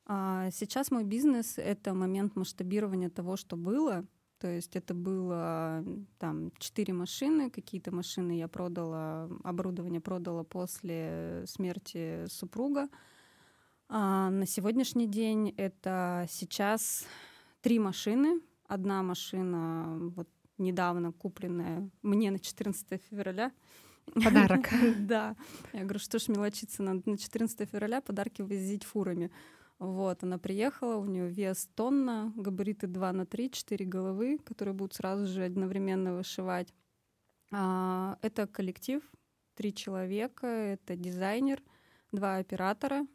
А, 0.06 0.50
сейчас 0.50 0.90
мой 0.90 1.04
бизнес 1.04 1.56
это 1.56 1.94
момент 1.94 2.34
масштабирования 2.34 3.08
того, 3.10 3.36
что 3.36 3.56
было. 3.56 4.04
То 4.38 4.48
есть 4.48 4.74
это 4.74 4.92
было 4.92 5.84
там 6.18 6.50
четыре 6.58 6.94
машины, 6.94 7.50
какие-то 7.50 7.94
машины 7.94 8.38
я 8.38 8.48
продала, 8.48 9.30
оборудование 9.44 10.00
продала 10.00 10.42
после 10.42 11.44
смерти 11.46 12.26
супруга. 12.26 12.88
А 13.88 14.30
на 14.30 14.46
сегодняшний 14.46 15.06
день 15.06 15.54
это 15.56 16.26
сейчас 16.28 17.06
три 17.60 17.78
машины. 17.78 18.40
Одна 18.66 19.02
машина 19.02 20.10
вот 20.16 20.28
недавно 20.60 21.12
купленная 21.12 21.90
мне 22.02 22.30
на 22.30 22.38
14 22.38 23.02
февраля. 23.10 23.52
Подарок. 24.14 24.68
Да. 24.98 25.36
Я 25.72 25.80
говорю, 25.80 25.98
что 25.98 26.18
ж 26.18 26.28
мелочиться, 26.28 26.82
надо 26.82 27.10
на 27.10 27.18
14 27.18 27.68
февраля 27.68 28.00
подарки 28.00 28.42
возить 28.42 28.84
фурами. 28.84 29.30
Вот, 29.78 30.22
она 30.22 30.36
приехала, 30.38 30.96
у 30.96 31.06
нее 31.06 31.28
вес 31.30 31.68
тонна, 31.74 32.32
габариты 32.36 32.86
2 32.86 33.12
на 33.12 33.24
3, 33.24 33.50
4 33.50 33.86
головы, 33.86 34.38
которые 34.44 34.74
будут 34.74 34.94
сразу 34.94 35.26
же 35.26 35.44
одновременно 35.44 36.14
вышивать. 36.14 36.74
А, 37.50 38.18
это 38.20 38.46
коллектив, 38.46 39.02
три 39.54 39.74
человека, 39.74 40.46
это 40.46 40.96
дизайнер, 40.96 41.62
два 42.12 42.36
оператора, 42.36 43.06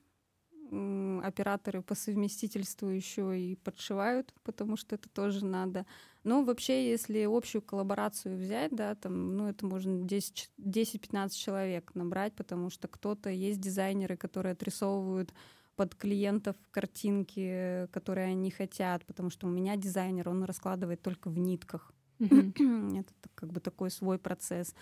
операторы 1.23 1.81
по 1.81 1.95
совместительству 1.95 2.87
еще 2.87 3.39
и 3.39 3.55
подшивают, 3.55 4.33
потому 4.43 4.77
что 4.77 4.95
это 4.95 5.09
тоже 5.09 5.45
надо. 5.45 5.85
Но 6.23 6.43
вообще, 6.43 6.89
если 6.89 7.23
общую 7.23 7.61
коллаборацию 7.61 8.37
взять, 8.37 8.75
да, 8.75 8.95
там, 8.95 9.37
ну, 9.37 9.47
это 9.47 9.65
можно 9.65 10.03
10-15 10.03 11.29
человек 11.29 11.93
набрать, 11.93 12.33
потому 12.33 12.69
что 12.69 12.87
кто-то 12.87 13.29
есть 13.29 13.61
дизайнеры, 13.61 14.17
которые 14.17 14.53
отрисовывают 14.53 15.33
под 15.75 15.93
клиентов 15.93 16.55
картинки, 16.71 17.87
которые 17.91 18.27
они 18.27 18.49
хотят, 18.49 19.05
потому 19.05 19.29
что 19.29 19.47
у 19.47 19.49
меня 19.49 19.75
дизайнер, 19.75 20.29
он 20.29 20.43
раскладывает 20.43 21.01
только 21.01 21.29
в 21.29 21.37
нитках. 21.37 21.91
Mm-hmm. 22.19 22.99
это 23.01 23.13
как 23.35 23.51
бы 23.51 23.59
такой 23.59 23.91
свой 23.91 24.17
процесс. 24.17 24.73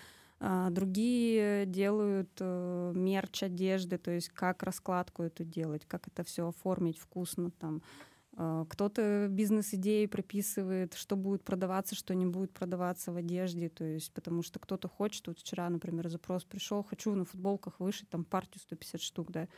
А, 0.46 0.68
другие 0.68 1.64
делают 1.64 2.28
э, 2.38 2.92
мерч 2.94 3.44
одежды, 3.44 3.96
то 3.96 4.10
есть 4.10 4.28
как 4.28 4.62
раскладку 4.62 5.22
эту 5.22 5.42
делать, 5.42 5.86
как 5.86 6.06
это 6.06 6.22
все 6.22 6.48
оформить 6.48 6.98
вкусно 6.98 7.50
там. 7.50 7.80
А, 8.36 8.66
кто-то 8.66 9.28
бизнес-идеи 9.30 10.04
прописывает, 10.04 10.92
что 10.92 11.16
будет 11.16 11.44
продаваться, 11.44 11.94
что 11.94 12.14
не 12.14 12.26
будет 12.26 12.52
продаваться 12.52 13.10
в 13.10 13.16
одежде, 13.16 13.70
то 13.70 13.84
есть 13.84 14.12
потому 14.12 14.42
что 14.42 14.58
кто-то 14.58 14.86
хочет, 14.86 15.26
вот 15.28 15.38
вчера, 15.38 15.70
например, 15.70 16.10
запрос 16.10 16.44
пришел, 16.44 16.82
хочу 16.82 17.14
на 17.14 17.24
футболках 17.24 17.80
вышить 17.80 18.10
там 18.10 18.26
партию 18.26 18.60
150 18.60 19.00
штук, 19.00 19.30
да, 19.30 19.48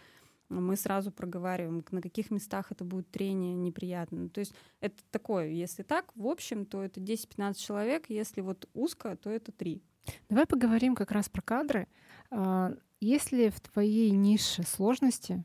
мы 0.49 0.77
сразу 0.77 1.11
проговариваем, 1.11 1.85
на 1.91 2.01
каких 2.01 2.31
местах 2.31 2.71
это 2.71 2.85
будет 2.85 3.11
трение 3.11 3.57
неприятно. 3.57 4.29
То 4.29 4.39
есть 4.39 4.55
это 4.79 5.03
такое, 5.11 5.49
если 5.49 5.83
так, 5.83 6.13
в 6.15 6.29
общем, 6.29 6.65
то 6.65 6.81
это 6.81 7.01
10-15 7.01 7.55
человек, 7.55 8.09
если 8.09 8.41
вот 8.41 8.69
узко, 8.73 9.17
то 9.17 9.31
это 9.31 9.51
3. 9.51 9.83
Давай 10.29 10.47
поговорим 10.47 10.95
как 10.95 11.13
раз 11.13 11.29
про 11.29 11.43
кадры. 11.43 11.89
А, 12.31 12.73
есть 13.01 13.33
ли 13.33 13.51
в 13.51 13.61
твоей 13.61 14.11
нише 14.11 14.63
сложности 14.63 15.45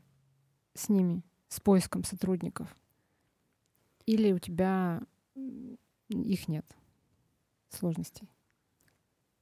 с 0.74 0.88
ними, 0.88 1.22
с 1.48 1.60
поиском 1.60 2.04
сотрудников? 2.04 2.76
Или 4.06 4.32
у 4.32 4.38
тебя 4.38 5.02
их 6.08 6.48
нет 6.48 6.66
сложностей? 7.68 8.28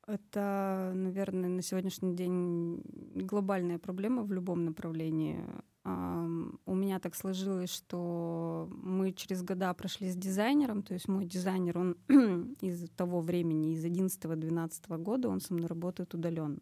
Это, 0.06 0.92
наверное, 0.94 1.48
на 1.48 1.62
сегодняшний 1.62 2.16
день 2.16 2.82
глобальная 3.14 3.78
проблема 3.78 4.22
в 4.22 4.32
любом 4.32 4.64
направлении. 4.64 5.44
У 5.82 6.74
меня 6.74 6.98
так 6.98 7.14
сложилось, 7.14 7.70
что 7.70 8.68
мы 8.70 9.12
через 9.12 9.42
года 9.42 9.72
прошли 9.72 10.10
с 10.10 10.16
дизайнером, 10.16 10.82
то 10.82 10.92
есть 10.92 11.08
мой 11.08 11.24
дизайнер, 11.24 11.78
он 11.78 11.92
из 12.60 12.88
того 12.90 13.20
времени, 13.20 13.72
из 13.72 13.84
11-12 13.84 14.98
года, 14.98 15.28
он 15.30 15.40
со 15.40 15.54
мной 15.54 15.66
работает 15.66 16.12
удаленно. 16.14 16.60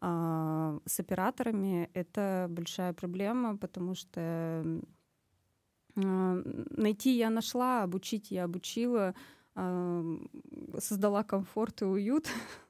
А 0.00 0.78
с 0.86 1.00
операторами 1.00 1.90
это 1.92 2.46
большая 2.48 2.92
проблема, 2.92 3.56
потому 3.56 3.96
что 3.96 4.80
а, 5.96 6.42
найти 6.70 7.16
я 7.16 7.30
нашла, 7.30 7.82
обучить 7.82 8.30
я 8.30 8.44
обучила, 8.44 9.14
создала 10.78 11.24
комфорт 11.24 11.82
и 11.82 11.84
уют, 11.84 12.28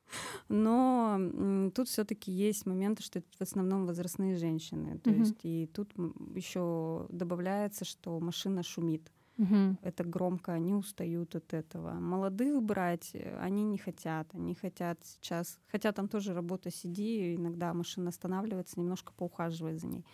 но 0.49 1.71
тут 1.75 1.89
все-таки 1.89 2.31
есть 2.33 2.67
моменты, 2.67 3.03
что 3.03 3.19
это 3.19 3.29
в 3.39 3.43
основном 3.43 3.87
возрастные 3.87 4.37
женщины. 4.37 4.99
То 4.99 5.11
mm-hmm. 5.11 5.19
есть 5.19 5.45
и 5.45 5.67
тут 5.73 5.93
еще 6.35 7.07
добавляется, 7.11 7.85
что 7.85 8.19
машина 8.21 8.63
шумит. 8.63 9.13
Mm-hmm. 9.39 9.77
Это 9.83 10.03
громко, 10.03 10.53
они 10.53 10.75
устают 10.75 11.37
от 11.37 11.55
этого. 11.55 11.93
Молодых 11.93 12.61
брать 12.61 13.11
э, 13.15 13.39
они 13.41 13.63
не 13.63 13.79
хотят. 13.79 14.29
Они 14.35 14.55
хотят 14.55 14.99
сейчас, 15.05 15.61
хотя 15.69 15.93
там 15.93 16.09
тоже 16.09 16.35
работа 16.35 16.71
сиди, 16.73 17.37
иногда 17.37 17.73
машина 17.73 18.09
останавливается, 18.09 18.81
немножко 18.81 19.13
поухаживать 19.13 19.81
за 19.81 19.87
ней 19.87 20.05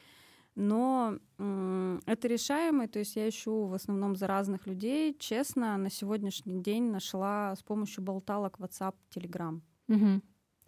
но 0.54 1.18
это 2.06 2.28
решаемо, 2.28 2.86
то 2.86 3.00
есть 3.00 3.16
я 3.16 3.28
ищу 3.28 3.66
в 3.66 3.74
основном 3.74 4.16
за 4.16 4.26
разных 4.26 4.66
людей. 4.66 5.16
Честно, 5.18 5.76
на 5.76 5.90
сегодняшний 5.90 6.62
день 6.62 6.90
нашла 6.90 7.54
с 7.56 7.62
помощью 7.62 8.04
болталок 8.04 8.58
WhatsApp, 8.58 8.94
Telegram. 9.14 9.60
Угу. 9.88 10.22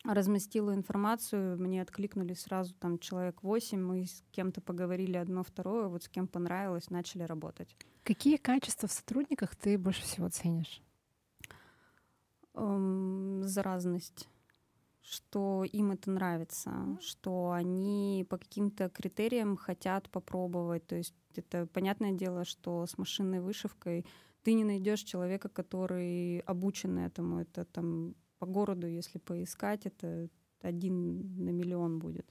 разместила 0.04 0.74
информацию, 0.74 1.58
мне 1.58 1.82
откликнули 1.82 2.34
сразу 2.34 2.74
там 2.74 2.98
человек 2.98 3.42
восемь, 3.42 3.80
мы 3.80 4.04
с 4.04 4.22
кем-то 4.30 4.60
поговорили 4.60 5.16
одно, 5.16 5.42
второе, 5.42 5.88
вот 5.88 6.04
с 6.04 6.08
кем 6.08 6.28
понравилось, 6.28 6.90
начали 6.90 7.22
работать. 7.22 7.74
Какие 8.04 8.36
качества 8.36 8.88
в 8.88 8.92
сотрудниках 8.92 9.56
ты 9.56 9.78
больше 9.78 10.02
всего 10.02 10.28
ценишь? 10.28 10.82
Эм, 12.54 13.42
заразность 13.42 14.28
что 15.06 15.62
им 15.62 15.92
это 15.92 16.10
нравится, 16.10 16.98
что 17.00 17.52
они 17.52 18.26
по 18.28 18.38
каким-то 18.38 18.88
критериям 18.88 19.56
хотят 19.56 20.10
попробовать. 20.10 20.84
То 20.86 20.96
есть 20.96 21.14
это 21.36 21.66
понятное 21.66 22.12
дело, 22.12 22.44
что 22.44 22.86
с 22.86 22.98
машинной 22.98 23.40
вышивкой 23.40 24.04
ты 24.42 24.54
не 24.54 24.64
найдешь 24.64 25.02
человека, 25.02 25.48
который 25.48 26.40
обучен 26.40 26.98
этому. 26.98 27.40
Это 27.40 27.64
там 27.64 28.16
по 28.38 28.46
городу, 28.46 28.86
если 28.86 29.18
поискать, 29.18 29.86
это 29.86 30.28
один 30.62 31.44
на 31.44 31.50
миллион 31.50 31.98
будет. 31.98 32.26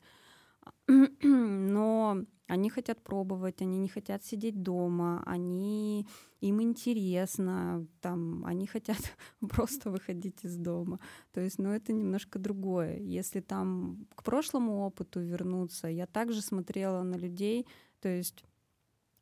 Но 1.23 2.25
они 2.47 2.69
хотят 2.69 3.03
пробовать, 3.03 3.61
они 3.61 3.79
не 3.79 3.87
хотят 3.87 4.23
сидеть 4.23 4.61
дома, 4.61 5.23
они 5.25 6.07
им 6.41 6.61
интересно, 6.61 7.87
там, 8.01 8.45
они 8.45 8.67
хотят 8.67 8.97
просто 9.49 9.89
выходить 9.89 10.45
из 10.45 10.57
дома. 10.57 10.99
То 11.31 11.41
есть, 11.41 11.59
ну, 11.59 11.69
это 11.69 11.93
немножко 11.93 12.39
другое. 12.39 12.99
Если 12.99 13.41
там 13.41 14.07
к 14.15 14.23
прошлому 14.23 14.85
опыту 14.85 15.21
вернуться, 15.21 15.87
я 15.87 16.05
также 16.05 16.41
смотрела 16.41 17.03
на 17.03 17.15
людей, 17.15 17.67
то 17.99 18.09
есть 18.09 18.43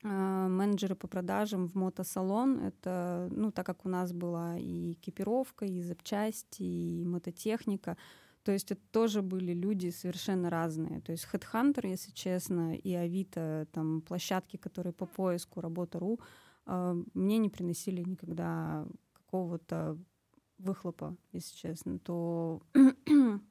а, 0.03 0.49
менеджеры 0.49 0.95
по 0.95 1.07
продажам 1.07 1.67
в 1.67 1.75
мотосалон. 1.75 2.59
Это, 2.59 3.29
ну, 3.31 3.51
так 3.51 3.65
как 3.65 3.85
у 3.85 3.89
нас 3.89 4.11
была 4.11 4.57
и 4.57 4.93
экипировка, 4.93 5.65
и 5.65 5.81
запчасти, 5.81 6.63
и 6.63 7.05
мототехника, 7.05 7.97
то 8.43 8.51
есть 8.51 8.71
это 8.71 8.81
тоже 8.91 9.21
были 9.21 9.53
люди 9.53 9.89
совершенно 9.89 10.49
разные. 10.49 10.99
То 10.99 11.13
есть 11.13 11.25
Headhunter, 11.31 11.87
если 11.87 12.11
честно, 12.11 12.75
и 12.75 12.93
Авито, 12.93 13.67
там 13.71 14.01
площадки, 14.01 14.57
которые 14.57 14.91
по 14.91 15.05
поиску 15.05 15.61
работа.ру, 15.61 16.19
а, 16.65 16.95
мне 17.13 17.37
не 17.37 17.49
приносили 17.49 18.03
никогда 18.03 18.85
какого-то 19.13 19.97
выхлопа, 20.57 21.15
если 21.31 21.55
честно, 21.55 21.99
то 21.99 22.61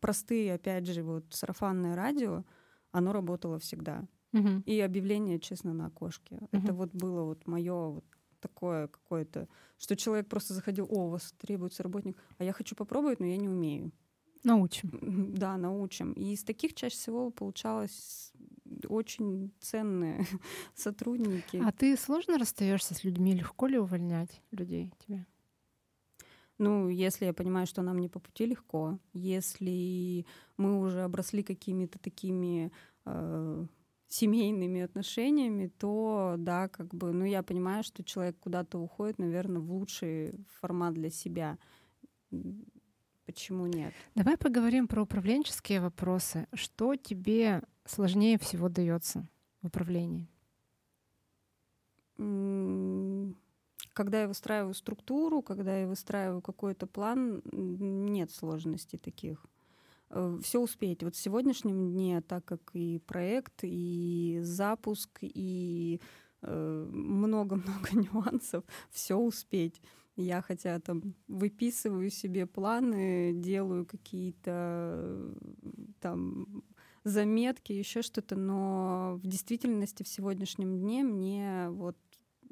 простые, 0.00 0.54
опять 0.54 0.86
же, 0.86 1.04
вот 1.04 1.26
сарафанное 1.30 1.94
радио, 1.94 2.44
оно 2.90 3.12
работало 3.12 3.58
всегда. 3.58 4.04
И 4.66 4.80
объявление, 4.80 5.38
честно, 5.38 5.72
на 5.72 5.86
окошке. 5.86 6.40
Это 6.52 6.72
вот 6.72 6.92
было 6.92 7.22
вот 7.22 7.46
мое 7.46 7.88
вот 7.88 8.04
такое 8.40 8.88
какое-то, 8.88 9.48
что 9.78 9.96
человек 9.96 10.28
просто 10.28 10.54
заходил, 10.54 10.86
о, 10.90 11.06
у 11.06 11.08
вас 11.08 11.34
требуется 11.38 11.82
работник, 11.82 12.16
а 12.38 12.44
я 12.44 12.52
хочу 12.52 12.76
попробовать, 12.76 13.20
но 13.20 13.26
я 13.26 13.36
не 13.36 13.48
умею. 13.48 13.92
Научим. 14.44 15.34
Да, 15.34 15.56
научим. 15.56 16.12
И 16.12 16.32
из 16.32 16.44
таких 16.44 16.74
чаще 16.74 16.94
всего 16.94 17.30
получалось 17.30 18.32
очень 18.88 19.52
ценные 19.60 20.24
сотрудники. 20.74 21.60
А 21.64 21.72
ты 21.72 21.96
сложно 21.96 22.38
расстаешься 22.38 22.94
с 22.94 23.04
людьми? 23.04 23.34
Легко 23.34 23.66
ли 23.66 23.78
увольнять 23.78 24.42
людей 24.52 24.92
тебе? 25.04 25.26
Ну, 26.58 26.88
если 26.88 27.26
я 27.26 27.34
понимаю, 27.34 27.66
что 27.66 27.82
нам 27.82 27.98
не 27.98 28.08
по 28.08 28.18
пути, 28.18 28.46
легко. 28.46 28.98
Если 29.12 30.24
мы 30.56 30.80
уже 30.80 31.02
обросли 31.02 31.42
какими-то 31.42 31.98
такими 31.98 32.72
э, 33.04 33.66
семейными 34.16 34.80
отношениями, 34.80 35.66
то 35.78 36.36
да, 36.38 36.68
как 36.68 36.94
бы, 36.94 37.12
ну 37.12 37.24
я 37.24 37.42
понимаю, 37.42 37.82
что 37.82 38.02
человек 38.02 38.38
куда-то 38.38 38.78
уходит, 38.78 39.18
наверное, 39.18 39.60
в 39.60 39.70
лучший 39.70 40.34
формат 40.60 40.94
для 40.94 41.10
себя. 41.10 41.58
Почему 43.26 43.66
нет? 43.66 43.92
Давай 44.14 44.36
поговорим 44.36 44.88
про 44.88 45.02
управленческие 45.02 45.80
вопросы. 45.80 46.46
Что 46.54 46.96
тебе 46.96 47.62
сложнее 47.84 48.38
всего 48.38 48.68
дается 48.68 49.28
в 49.62 49.66
управлении? 49.66 50.28
Когда 53.92 54.22
я 54.22 54.28
выстраиваю 54.28 54.74
структуру, 54.74 55.42
когда 55.42 55.78
я 55.78 55.86
выстраиваю 55.86 56.40
какой-то 56.40 56.86
план, 56.86 57.42
нет 57.52 58.30
сложностей 58.30 58.98
таких. 58.98 59.44
Э, 60.10 60.38
все 60.42 60.60
успеть. 60.60 61.02
Вот 61.02 61.14
в 61.14 61.20
сегодняшнем 61.20 61.92
дне, 61.92 62.20
так 62.20 62.44
как 62.44 62.70
и 62.74 62.98
проект, 62.98 63.60
и 63.62 64.38
запуск, 64.42 65.18
и 65.22 66.00
э, 66.42 66.88
много-много 66.90 67.88
нюансов, 67.92 68.64
все 68.90 69.16
успеть. 69.16 69.80
Я 70.16 70.40
хотя 70.40 70.80
там 70.80 71.14
выписываю 71.28 72.10
себе 72.10 72.46
планы, 72.46 73.32
делаю 73.34 73.84
какие-то 73.84 75.34
там 76.00 76.64
заметки, 77.04 77.72
еще 77.72 78.02
что-то, 78.02 78.34
но 78.34 79.20
в 79.22 79.26
действительности 79.26 80.02
в 80.02 80.08
сегодняшнем 80.08 80.78
дне 80.78 81.04
мне 81.04 81.66
вот 81.70 81.96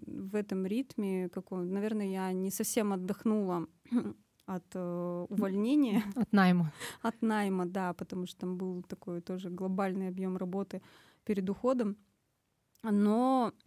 в 0.06 0.34
этом 0.34 0.66
ритме, 0.66 1.30
каком, 1.30 1.72
наверное, 1.72 2.06
я 2.06 2.32
не 2.32 2.50
совсем 2.50 2.92
отдохнула 2.92 3.66
от 4.46 4.64
э, 4.74 5.26
увольнения. 5.28 6.02
От 6.16 6.33
найма. 6.33 6.72
От 7.02 7.22
найма, 7.22 7.66
да, 7.66 7.92
потому 7.94 8.26
что 8.26 8.40
там 8.40 8.57
был 8.57 8.83
такой 8.83 9.20
тоже 9.20 9.50
глобальный 9.50 10.09
объем 10.09 10.37
работы 10.37 10.83
перед 11.24 11.48
уходом. 11.48 11.96
Но 12.83 13.52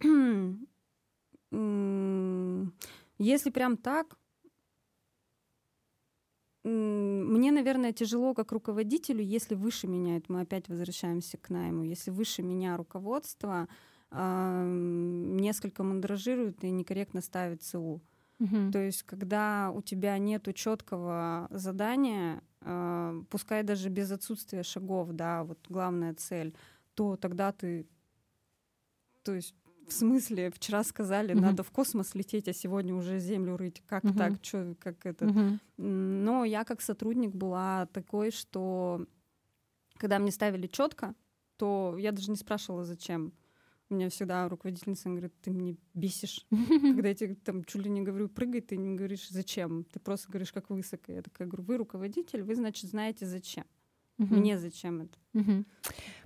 если 3.18 3.50
прям 3.50 3.76
так, 3.76 4.16
мне, 6.64 7.50
наверное, 7.50 7.92
тяжело 7.92 8.34
как 8.34 8.52
руководителю, 8.52 9.22
если 9.22 9.54
выше 9.54 9.86
меня, 9.86 10.16
это 10.18 10.30
мы 10.32 10.40
опять 10.42 10.68
возвращаемся 10.68 11.38
к 11.38 11.50
найму, 11.50 11.84
если 11.84 12.10
выше 12.10 12.42
меня 12.42 12.76
руководство 12.76 13.68
э, 14.10 14.64
несколько 14.66 15.82
мандражирует 15.82 16.62
и 16.64 16.70
некорректно 16.70 17.20
ставит 17.22 17.62
ЦУ. 17.62 18.02
Угу. 18.40 18.72
То 18.72 18.78
есть, 18.78 19.02
когда 19.02 19.70
у 19.74 19.82
тебя 19.82 20.16
нет 20.18 20.48
четкого 20.54 21.48
задания, 21.50 22.42
э, 22.60 23.22
пускай 23.30 23.62
даже 23.62 23.88
без 23.88 24.10
отсутствия 24.12 24.62
шагов, 24.62 25.10
да, 25.12 25.44
вот 25.44 25.58
главная 25.68 26.14
цель, 26.14 26.54
то 26.94 27.16
тогда 27.16 27.52
ты, 27.52 27.86
то 29.22 29.34
есть 29.34 29.54
в 29.88 29.92
смысле, 29.92 30.50
вчера 30.50 30.84
сказали, 30.84 31.34
uh 31.34 31.40
надо 31.40 31.62
в 31.62 31.70
космос 31.70 32.14
лететь, 32.14 32.46
а 32.48 32.52
сегодня 32.52 32.94
уже 32.94 33.18
Землю 33.18 33.56
рыть. 33.56 33.82
Как 33.86 34.04
uh 34.04 34.16
так? 34.16 34.40
Чё, 34.42 34.74
как 34.78 35.06
это? 35.06 35.24
uh 35.24 35.58
Но 35.78 36.44
я 36.44 36.64
как 36.64 36.82
сотрудник 36.82 37.34
была 37.34 37.86
такой, 37.86 38.30
что 38.30 39.06
когда 39.96 40.18
мне 40.18 40.30
ставили 40.30 40.66
четко, 40.66 41.14
то 41.56 41.96
я 41.98 42.12
даже 42.12 42.30
не 42.30 42.36
спрашивала, 42.36 42.84
зачем. 42.84 43.32
У 43.90 43.94
меня 43.94 44.10
всегда 44.10 44.48
руководительница 44.48 45.08
говорит, 45.08 45.32
ты 45.40 45.50
мне 45.50 45.76
бесишь. 45.94 46.46
Когда 46.50 47.08
я 47.08 47.14
тебе 47.14 47.34
там 47.36 47.64
чуть 47.64 47.82
ли 47.82 47.90
не 47.90 48.02
говорю, 48.02 48.28
прыгай, 48.28 48.60
ты 48.60 48.76
не 48.76 48.94
говоришь, 48.94 49.28
зачем. 49.30 49.84
Ты 49.84 49.98
просто 49.98 50.28
говоришь, 50.28 50.52
как 50.52 50.68
высоко. 50.68 51.12
Я 51.12 51.22
такая 51.22 51.48
говорю, 51.48 51.64
вы 51.64 51.76
руководитель, 51.78 52.42
вы, 52.42 52.54
значит, 52.54 52.90
знаете, 52.90 53.26
зачем. 53.26 53.64
Мне 54.18 54.58
зачем 54.58 55.00
это. 55.00 55.64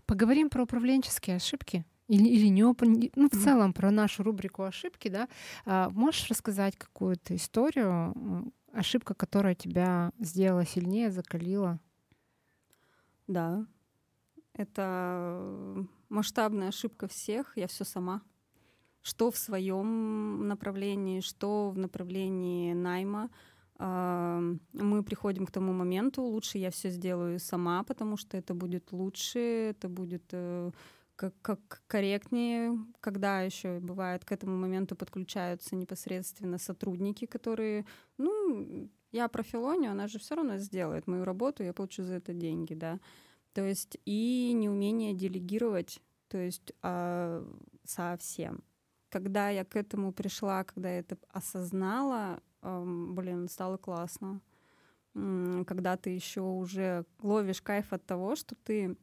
Поговорим 0.06 0.50
про 0.50 0.64
управленческие 0.64 1.36
ошибки. 1.36 1.84
Или, 2.08 2.28
или 2.28 2.48
не 2.48 2.62
ну, 3.14 3.28
в 3.30 3.42
целом 3.42 3.72
про 3.72 3.90
нашу 3.90 4.22
рубрику 4.22 4.64
ошибки, 4.64 5.08
да. 5.08 5.28
А, 5.64 5.88
можешь 5.90 6.28
рассказать 6.28 6.76
какую-то 6.76 7.34
историю, 7.36 8.52
ошибка, 8.72 9.14
которая 9.14 9.54
тебя 9.54 10.12
сделала 10.18 10.66
сильнее, 10.66 11.10
закалила? 11.10 11.80
Да. 13.28 13.66
Это 14.54 15.86
масштабная 16.12 16.68
ошибка 16.68 17.08
всех, 17.08 17.56
я 17.56 17.66
все 17.66 17.84
сама. 17.84 18.22
Что 19.02 19.30
в 19.30 19.36
своем 19.36 20.46
направлении, 20.46 21.20
что 21.20 21.70
в 21.70 21.78
направлении 21.78 22.72
найма. 22.72 23.30
Мы 23.78 25.02
приходим 25.02 25.44
к 25.44 25.50
тому 25.50 25.72
моменту, 25.72 26.22
лучше 26.22 26.58
я 26.58 26.70
все 26.70 26.90
сделаю 26.90 27.40
сама, 27.40 27.82
потому 27.82 28.16
что 28.16 28.36
это 28.36 28.54
будет 28.54 28.92
лучше, 28.92 29.40
это 29.70 29.88
будет 29.88 30.22
э, 30.30 30.70
как, 31.16 31.34
как 31.42 31.82
корректнее, 31.88 32.78
когда 33.00 33.40
еще 33.40 33.80
бывает 33.80 34.24
к 34.24 34.30
этому 34.30 34.56
моменту 34.56 34.94
подключаются 34.94 35.74
непосредственно 35.74 36.58
сотрудники, 36.58 37.26
которые, 37.26 37.84
ну, 38.18 38.88
я 39.10 39.28
профилонию, 39.28 39.90
она 39.90 40.06
же 40.06 40.18
все 40.18 40.36
равно 40.36 40.58
сделает 40.58 41.06
мою 41.08 41.24
работу, 41.24 41.64
я 41.64 41.72
получу 41.72 42.04
за 42.04 42.14
это 42.14 42.32
деньги, 42.32 42.74
да. 42.74 43.00
То 43.52 43.64
есть 43.64 43.98
и 44.04 44.52
неумение 44.54 45.12
делегировать, 45.12 46.00
то 46.28 46.38
есть 46.38 46.72
э, 46.82 47.44
совсем. 47.84 48.64
Когда 49.10 49.50
я 49.50 49.64
к 49.64 49.76
этому 49.76 50.12
пришла, 50.12 50.64
когда 50.64 50.88
я 50.90 51.00
это 51.00 51.18
осознала, 51.28 52.40
э, 52.62 52.84
блин, 52.86 53.48
стало 53.48 53.76
классно. 53.76 54.40
Когда 55.12 55.98
ты 55.98 56.08
еще 56.08 56.40
уже 56.40 57.04
ловишь 57.20 57.60
кайф 57.60 57.92
от 57.92 58.06
того, 58.06 58.34
что 58.34 58.54
ты 58.54 58.96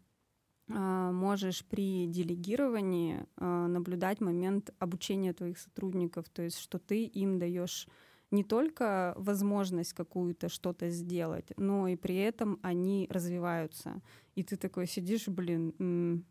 э, 0.67 1.11
можешь 1.13 1.63
при 1.63 2.07
делегировании 2.07 3.27
э, 3.37 3.67
наблюдать 3.67 4.19
момент 4.19 4.71
обучения 4.79 5.33
твоих 5.33 5.59
сотрудников, 5.59 6.27
то 6.29 6.41
есть 6.41 6.57
что 6.57 6.79
ты 6.79 7.03
им 7.03 7.37
даешь 7.37 7.87
не 8.31 8.43
только 8.43 9.13
возможность 9.17 9.93
какую-то 9.93 10.49
что-то 10.49 10.89
сделать, 10.89 11.51
но 11.57 11.87
и 11.87 11.95
при 11.95 12.17
этом 12.17 12.59
они 12.61 13.07
развиваются. 13.09 14.01
И 14.39 14.43
ты 14.43 14.55
такой 14.55 14.87
сидишь, 14.87 15.27
блин, 15.27 15.73
м- 15.79 16.23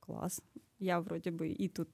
класс, 0.00 0.42
я 0.78 1.00
вроде 1.00 1.30
бы 1.30 1.48
и 1.48 1.68
тут 1.68 1.88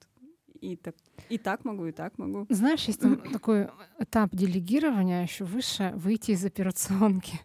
и 0.61 0.77
так, 0.77 0.97
и 1.31 1.39
так 1.39 1.65
могу, 1.65 1.87
и 1.87 1.93
так 1.93 2.19
могу. 2.19 2.47
Знаешь, 2.49 2.89
есть 2.89 3.01
там 3.01 3.17
такой 3.33 3.69
этап 4.01 4.35
делегирования 4.35 5.23
еще 5.23 5.45
выше, 5.45 5.93
выйти 5.95 6.33
из 6.33 6.45
операционки. 6.45 7.41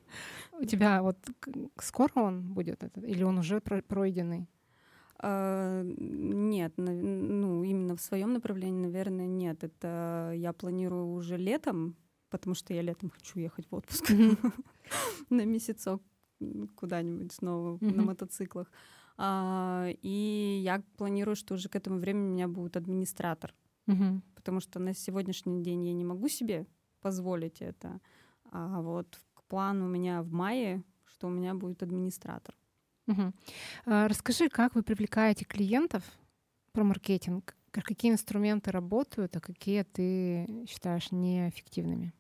У 0.60 0.66
тебя 0.66 1.02
вот 1.04 1.18
скоро 1.82 2.12
он 2.16 2.42
будет 2.42 2.84
этот, 2.84 3.04
или 3.04 3.24
он 3.24 3.38
уже 3.38 3.60
пройденный? 3.62 4.48
А, 5.20 5.84
нет, 5.84 6.74
ну 6.78 7.64
именно 7.64 7.96
в 7.96 8.02
своем 8.02 8.34
направлении, 8.34 8.82
наверное, 8.88 9.28
нет. 9.28 9.64
Это 9.64 10.32
я 10.36 10.52
планирую 10.52 11.08
уже 11.14 11.38
летом, 11.38 11.96
потому 12.30 12.56
что 12.56 12.74
я 12.74 12.82
летом 12.82 13.12
хочу 13.12 13.40
ехать 13.40 13.68
в 13.70 13.76
отпуск 13.76 14.10
на 15.30 15.46
месяцок 15.46 16.02
куда-нибудь 16.76 17.32
снова 17.32 17.78
на 17.82 18.04
мотоциклах. 18.04 18.72
А, 19.18 19.88
и 20.02 20.62
я 20.64 20.84
планирую, 20.98 21.36
что 21.36 21.54
уже 21.54 21.70
к 21.70 21.76
этому 21.76 22.00
времени 22.00 22.28
у 22.28 22.34
меня 22.34 22.48
будет 22.48 22.76
администратор, 22.78 23.54
потому 24.36 24.60
что 24.60 24.80
на 24.80 24.94
сегодняшний 24.94 25.64
день 25.64 25.86
я 25.86 25.94
не 25.94 26.04
могу 26.04 26.28
себе 26.28 26.68
позволить 27.02 27.62
это. 27.62 28.00
А 28.52 28.82
вот 28.82 29.20
план 29.48 29.82
у 29.82 29.88
меня 29.88 30.22
в 30.22 30.32
мае, 30.32 30.84
что 31.06 31.28
у 31.28 31.30
меня 31.30 31.54
будет 31.54 31.84
администратор. 31.84 32.56
Угу. 33.08 33.34
Расскажи, 33.86 34.50
как 34.50 34.76
вы 34.76 34.84
привлекаете 34.84 35.46
клиентов 35.46 36.04
про 36.72 36.84
маркетинг? 36.84 37.56
Какие 37.72 38.12
инструменты 38.12 38.72
работают, 38.72 39.36
а 39.36 39.40
какие 39.40 39.84
ты 39.84 40.66
считаешь 40.68 41.12
неэффективными? 41.12 42.14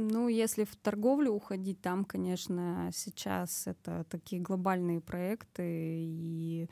Ну, 0.00 0.28
если 0.28 0.62
в 0.64 0.76
торговлю 0.76 1.32
уходить, 1.32 1.80
там, 1.80 2.04
конечно, 2.04 2.90
сейчас 2.92 3.66
это 3.66 4.04
такие 4.08 4.40
глобальные 4.40 5.00
проекты 5.00 5.64
и 5.66 6.68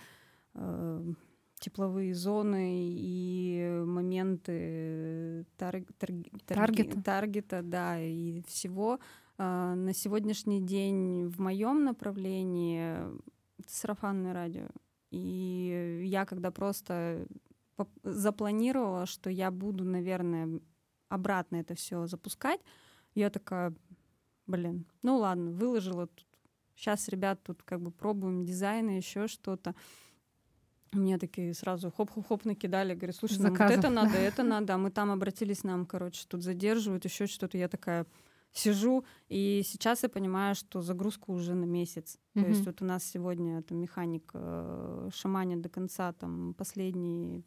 э, 0.54 1.12
тепловые 1.58 2.14
зоны 2.14 2.92
и 2.92 3.82
моменты 3.84 5.44
тар, 5.56 5.82
тар, 5.98 6.10
таргета. 6.46 7.02
таргета, 7.02 7.62
да, 7.62 8.00
и 8.00 8.42
всего. 8.42 9.00
Э, 9.38 9.74
на 9.74 9.92
сегодняшний 9.92 10.60
день 10.60 11.26
в 11.26 11.40
моем 11.40 11.82
направлении 11.82 12.94
это 13.58 13.68
сарафанное 13.68 14.34
радио. 14.34 14.68
И 15.10 16.02
я 16.04 16.26
когда 16.26 16.52
просто 16.52 17.26
запланировала, 18.04 19.06
что 19.06 19.30
я 19.30 19.50
буду, 19.50 19.84
наверное, 19.84 20.60
обратно 21.08 21.56
это 21.56 21.74
все 21.74 22.06
запускать, 22.06 22.60
я 23.16 23.30
такая, 23.30 23.74
блин, 24.46 24.86
ну 25.02 25.16
ладно, 25.16 25.50
выложила 25.50 26.06
тут. 26.06 26.26
Сейчас, 26.76 27.08
ребят, 27.08 27.42
тут 27.42 27.62
как 27.62 27.80
бы 27.80 27.90
пробуем 27.90 28.44
дизайны, 28.44 28.90
еще 28.90 29.26
что-то. 29.28 29.74
Мне 30.92 31.18
такие 31.18 31.54
сразу 31.54 31.90
хоп-хоп-хоп 31.90 32.44
накидали, 32.44 32.94
говорят, 32.94 33.16
слушай, 33.16 33.38
ну 33.38 33.50
вот 33.50 33.60
это 33.60 33.88
надо, 33.88 34.16
это 34.18 34.42
надо. 34.42 34.74
А 34.74 34.78
мы 34.78 34.90
там 34.90 35.10
обратились, 35.10 35.64
нам, 35.64 35.86
короче, 35.86 36.26
тут 36.28 36.42
задерживают, 36.42 37.04
еще 37.06 37.26
что-то. 37.26 37.56
Я 37.56 37.68
такая 37.68 38.06
сижу, 38.52 39.04
и 39.28 39.62
сейчас 39.64 40.02
я 40.02 40.08
понимаю, 40.10 40.54
что 40.54 40.82
загрузка 40.82 41.30
уже 41.30 41.54
на 41.54 41.64
месяц. 41.64 42.18
Mm-hmm. 42.34 42.42
То 42.42 42.48
есть 42.48 42.66
вот 42.66 42.82
у 42.82 42.84
нас 42.84 43.04
сегодня 43.04 43.58
это 43.58 43.74
механик 43.74 44.30
э, 44.34 45.10
шаманит 45.14 45.62
до 45.62 45.68
конца, 45.68 46.12
там 46.12 46.54
последние 46.54 47.42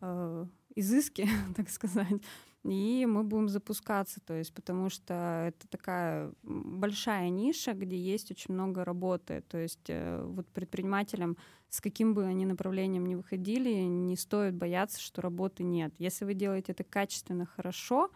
э, 0.00 0.46
изыски, 0.76 1.28
так 1.56 1.68
сказать 1.68 2.22
и 2.64 3.04
мы 3.06 3.24
будем 3.24 3.48
запускаться, 3.48 4.20
то 4.20 4.34
есть 4.34 4.54
потому 4.54 4.88
что 4.88 5.44
это 5.48 5.68
такая 5.68 6.32
большая 6.42 7.28
ниша, 7.28 7.74
где 7.74 7.96
есть 7.96 8.30
очень 8.30 8.54
много 8.54 8.84
работы, 8.84 9.42
то 9.48 9.58
есть 9.58 9.88
э, 9.88 10.22
вот 10.24 10.48
предпринимателям 10.48 11.36
с 11.68 11.80
каким 11.80 12.14
бы 12.14 12.24
они 12.24 12.46
направлением 12.46 13.04
ни 13.04 13.16
выходили, 13.16 13.70
не 13.82 14.16
стоит 14.16 14.54
бояться, 14.54 15.00
что 15.00 15.20
работы 15.20 15.64
нет. 15.64 15.92
Если 15.98 16.24
вы 16.24 16.34
делаете 16.34 16.72
это 16.72 16.84
качественно, 16.84 17.46
хорошо, 17.46 18.10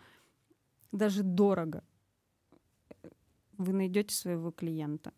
даже 0.92 1.24
дорого, 1.24 1.82
вы 3.58 3.72
найдете 3.72 4.14
своего 4.14 4.52
клиента. 4.52 5.12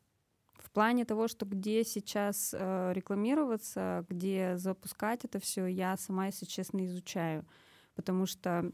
В 0.54 0.70
плане 0.70 1.04
того, 1.04 1.28
что 1.28 1.46
где 1.46 1.84
сейчас 1.84 2.54
э, 2.56 2.92
рекламироваться, 2.94 4.06
где 4.08 4.56
запускать 4.56 5.24
это 5.24 5.38
все, 5.38 5.66
я 5.66 5.96
сама, 5.96 6.26
если 6.26 6.46
честно, 6.46 6.84
изучаю. 6.86 7.46
Потому 7.94 8.24
что 8.24 8.72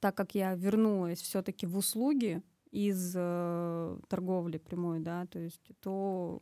так 0.00 0.14
как 0.14 0.34
я 0.34 0.54
вернулась 0.54 1.20
все-таки 1.20 1.66
в 1.66 1.76
услуги 1.76 2.42
из 2.74 3.14
э, 3.16 3.98
торговли 4.08 4.58
прямой, 4.58 4.98
да, 4.98 5.26
то 5.26 5.38
есть 5.38 5.60
то 5.80 6.40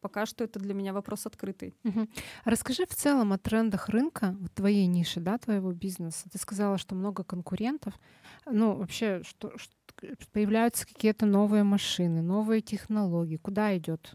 пока 0.00 0.24
что 0.24 0.44
это 0.44 0.58
для 0.58 0.72
меня 0.72 0.94
вопрос 0.94 1.26
открытый. 1.26 1.74
Угу. 1.84 2.08
Расскажи 2.46 2.86
в 2.86 2.94
целом 2.94 3.34
о 3.34 3.38
трендах 3.38 3.90
рынка, 3.90 4.34
вот 4.40 4.52
твоей 4.54 4.86
ниши, 4.86 5.20
да, 5.20 5.36
твоего 5.36 5.72
бизнеса. 5.72 6.30
Ты 6.32 6.38
сказала, 6.38 6.78
что 6.78 6.94
много 6.94 7.22
конкурентов. 7.22 7.92
Ну, 8.46 8.76
вообще, 8.76 9.22
что, 9.24 9.52
что 9.58 9.74
появляются 10.32 10.86
какие-то 10.86 11.26
новые 11.26 11.64
машины, 11.64 12.22
новые 12.22 12.62
технологии. 12.62 13.36
Куда 13.36 13.76
идет 13.76 14.14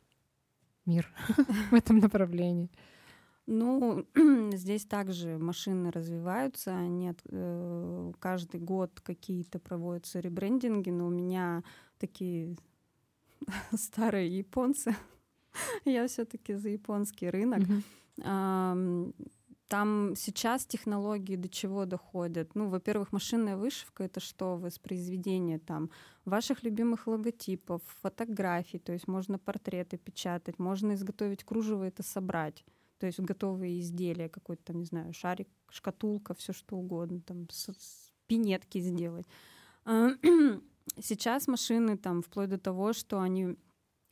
мир 0.85 1.07
в 1.69 1.75
этом 1.75 1.99
направлении? 1.99 2.71
Ну, 3.45 4.05
здесь 4.53 4.85
также 4.85 5.37
машины 5.37 5.91
развиваются, 5.91 6.73
нет, 6.87 7.19
э, 7.25 8.13
каждый 8.19 8.61
год 8.61 9.01
какие-то 9.01 9.59
проводятся 9.59 10.19
ребрендинги, 10.21 10.89
но 10.91 11.07
у 11.07 11.09
меня 11.09 11.63
такие 11.97 12.55
старые 13.75 14.37
японцы. 14.37 14.95
Я 15.85 16.07
все-таки 16.07 16.53
за 16.53 16.69
японский 16.69 17.29
рынок. 17.29 17.63
Там 19.67 20.15
сейчас 20.15 20.67
технологии 20.67 21.35
до 21.35 21.49
чего 21.49 21.85
доходят? 21.85 22.53
Ну, 22.53 22.69
во-первых, 22.69 23.11
машинная 23.11 23.57
вышивка— 23.57 24.03
это 24.05 24.19
что? 24.19 24.55
Воспроизведение 24.55 25.57
там 25.57 25.89
ваших 26.25 26.61
любимых 26.63 27.07
логотипов, 27.07 27.81
фотографий, 28.01 28.77
то 28.77 28.93
есть 28.93 29.07
можно 29.07 29.39
портреты 29.39 29.97
печатать, 29.97 30.59
можно 30.59 30.93
изготовить 30.93 31.43
кружево, 31.43 31.85
это 31.85 32.03
собрать 32.03 32.63
то 33.03 33.07
есть 33.07 33.19
готовые 33.19 33.81
изделия, 33.81 34.29
какой-то 34.29 34.63
там, 34.63 34.79
не 34.79 34.85
знаю, 34.85 35.11
шарик, 35.11 35.49
шкатулка, 35.69 36.33
все 36.33 36.53
что 36.53 36.77
угодно, 36.77 37.19
там 37.19 37.49
с, 37.49 37.67
с 37.67 38.13
пинетки 38.27 38.79
сделать. 38.79 39.25
А, 39.83 40.11
сейчас 41.01 41.49
машины 41.49 41.97
там 41.97 42.21
вплоть 42.21 42.47
до 42.47 42.57
того, 42.57 42.93
что 42.93 43.19
они 43.19 43.57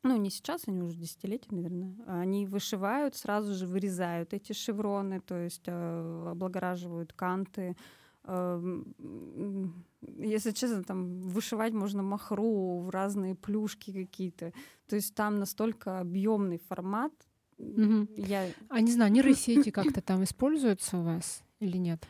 ну, 0.04 0.18
не 0.18 0.30
сейчас, 0.30 0.68
они 0.68 0.82
уже 0.82 0.98
десятилетия, 0.98 1.48
наверное, 1.52 1.96
они 2.06 2.46
вышивают, 2.46 3.16
сразу 3.16 3.54
же 3.54 3.66
вырезают 3.66 4.34
эти 4.34 4.52
шевроны, 4.52 5.22
то 5.22 5.36
есть 5.36 5.64
э, 5.68 6.28
облагораживают 6.30 7.14
канты. 7.14 7.78
Э, 8.26 8.84
если 10.18 10.52
честно, 10.52 10.84
там 10.84 11.22
вышивать 11.22 11.72
можно 11.72 12.04
махру 12.04 12.80
в 12.82 12.90
разные 12.90 13.36
плюшки 13.36 13.94
какие-то. 13.94 14.52
То 14.90 14.98
есть 14.98 15.16
там 15.16 15.40
настолько 15.40 16.02
объемный 16.02 16.58
формат, 16.58 17.14
Угу. 17.62 18.08
Я... 18.18 18.48
А 18.70 18.82
не 18.82 18.92
знаю, 18.92 19.12
нейросети 19.12 19.70
как-то 19.72 20.02
там 20.02 20.24
используются 20.24 20.98
у 20.98 21.04
вас 21.04 21.44
или 21.60 21.78
нет? 21.78 22.08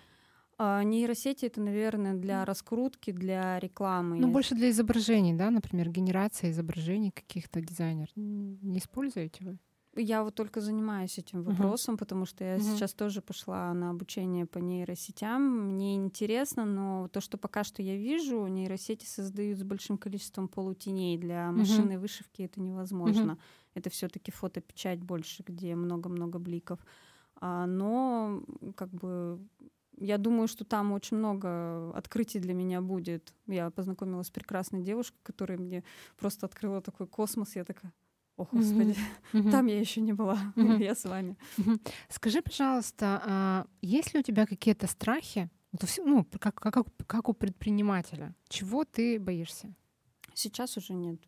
А, 0.57 0.83
нейросети 0.83 1.45
это, 1.45 1.59
наверное, 1.59 2.13
для 2.13 2.45
раскрутки, 2.45 3.11
для 3.11 3.59
рекламы. 3.59 4.17
Ну, 4.17 4.27
больше 4.27 4.55
для 4.55 4.69
изображений, 4.69 5.33
да, 5.33 5.49
например, 5.49 5.89
генерация 5.89 6.51
изображений 6.51 7.11
каких-то 7.11 7.61
дизайнеров. 7.61 8.11
Не 8.15 8.77
используете 8.77 9.43
вы? 9.43 9.57
Я 9.95 10.23
вот 10.23 10.35
только 10.35 10.61
занимаюсь 10.61 11.17
этим 11.17 11.43
вопросом, 11.43 11.95
uh-huh. 11.95 11.99
потому 11.99 12.25
что 12.25 12.45
я 12.45 12.55
uh-huh. 12.55 12.61
сейчас 12.61 12.93
тоже 12.93 13.21
пошла 13.21 13.73
на 13.73 13.89
обучение 13.89 14.45
по 14.45 14.59
нейросетям. 14.59 15.41
Мне 15.73 15.95
интересно, 15.95 16.63
но 16.63 17.09
то, 17.09 17.19
что 17.19 17.37
пока 17.37 17.65
что 17.65 17.81
я 17.81 17.97
вижу, 17.97 18.47
нейросети 18.47 19.05
создают 19.05 19.59
с 19.59 19.63
большим 19.63 19.97
количеством 19.97 20.47
полутеней. 20.47 21.17
Для 21.17 21.51
машинной 21.51 21.95
uh-huh. 21.95 21.99
вышивки 21.99 22.43
это 22.43 22.61
невозможно. 22.61 23.31
Uh-huh. 23.31 23.60
Это 23.73 23.89
все-таки 23.89 24.31
фотопечать 24.31 24.99
больше, 24.99 25.43
где 25.43 25.75
много-много 25.75 26.39
бликов. 26.39 26.79
А, 27.35 27.65
но 27.65 28.43
как 28.75 28.89
бы 28.89 29.39
я 29.97 30.17
думаю, 30.17 30.47
что 30.47 30.65
там 30.65 30.91
очень 30.91 31.17
много 31.17 31.91
открытий 31.91 32.39
для 32.39 32.53
меня 32.53 32.81
будет. 32.81 33.33
Я 33.47 33.69
познакомилась 33.69 34.27
с 34.27 34.31
прекрасной 34.31 34.81
девушкой, 34.81 35.19
которая 35.23 35.57
мне 35.57 35.83
просто 36.17 36.45
открыла 36.45 36.81
такой 36.81 37.07
космос. 37.07 37.55
Я 37.55 37.63
такая, 37.63 37.93
о, 38.37 38.47
Господи, 38.51 38.95
mm-hmm. 39.33 39.51
там 39.51 39.67
я 39.67 39.79
еще 39.79 40.01
не 40.01 40.13
была, 40.13 40.37
mm-hmm. 40.55 40.83
я 40.83 40.95
с 40.95 41.05
вами. 41.05 41.37
Скажи, 42.09 42.41
пожалуйста, 42.41 43.21
а 43.25 43.67
есть 43.81 44.13
ли 44.13 44.19
у 44.19 44.23
тебя 44.23 44.45
какие-то 44.45 44.87
страхи, 44.87 45.49
ну, 46.03 46.25
как, 46.39 46.55
как, 46.55 46.85
как 47.07 47.29
у 47.29 47.33
предпринимателя? 47.33 48.35
Чего 48.47 48.83
ты 48.83 49.19
боишься? 49.19 49.73
Сейчас 50.33 50.77
уже 50.77 50.93
нет. 50.93 51.19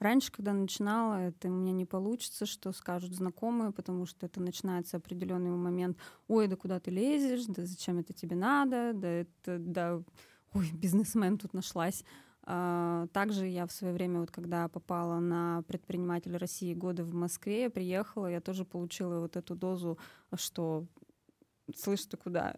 Раньше, 0.00 0.32
когда 0.32 0.54
начинала, 0.54 1.20
это 1.20 1.48
у 1.48 1.52
меня 1.52 1.72
не 1.72 1.84
получится, 1.84 2.46
что 2.46 2.72
скажут 2.72 3.14
знакомые, 3.14 3.70
потому 3.70 4.06
что 4.06 4.24
это 4.24 4.40
начинается 4.40 4.96
определенный 4.96 5.50
момент. 5.50 5.98
Ой, 6.26 6.48
да 6.48 6.56
куда 6.56 6.80
ты 6.80 6.90
лезешь, 6.90 7.44
да 7.44 7.66
зачем 7.66 7.98
это 7.98 8.14
тебе 8.14 8.34
надо, 8.34 8.92
да 8.94 9.08
это, 9.08 9.58
да 9.58 10.02
ой, 10.54 10.70
бизнесмен 10.72 11.36
тут 11.36 11.52
нашлась. 11.52 12.02
А, 12.44 13.08
также 13.12 13.46
я 13.46 13.66
в 13.66 13.72
свое 13.72 13.92
время, 13.92 14.20
вот 14.20 14.30
когда 14.30 14.68
попала 14.68 15.20
на 15.20 15.62
предприниматель 15.68 16.34
России 16.34 16.72
годы 16.72 17.04
в 17.04 17.14
Москве, 17.14 17.64
я 17.64 17.70
приехала, 17.70 18.26
я 18.26 18.40
тоже 18.40 18.64
получила 18.64 19.20
вот 19.20 19.36
эту 19.36 19.54
дозу, 19.54 19.98
что 20.34 20.86
слышь, 21.76 22.06
ты 22.06 22.16
куда? 22.16 22.54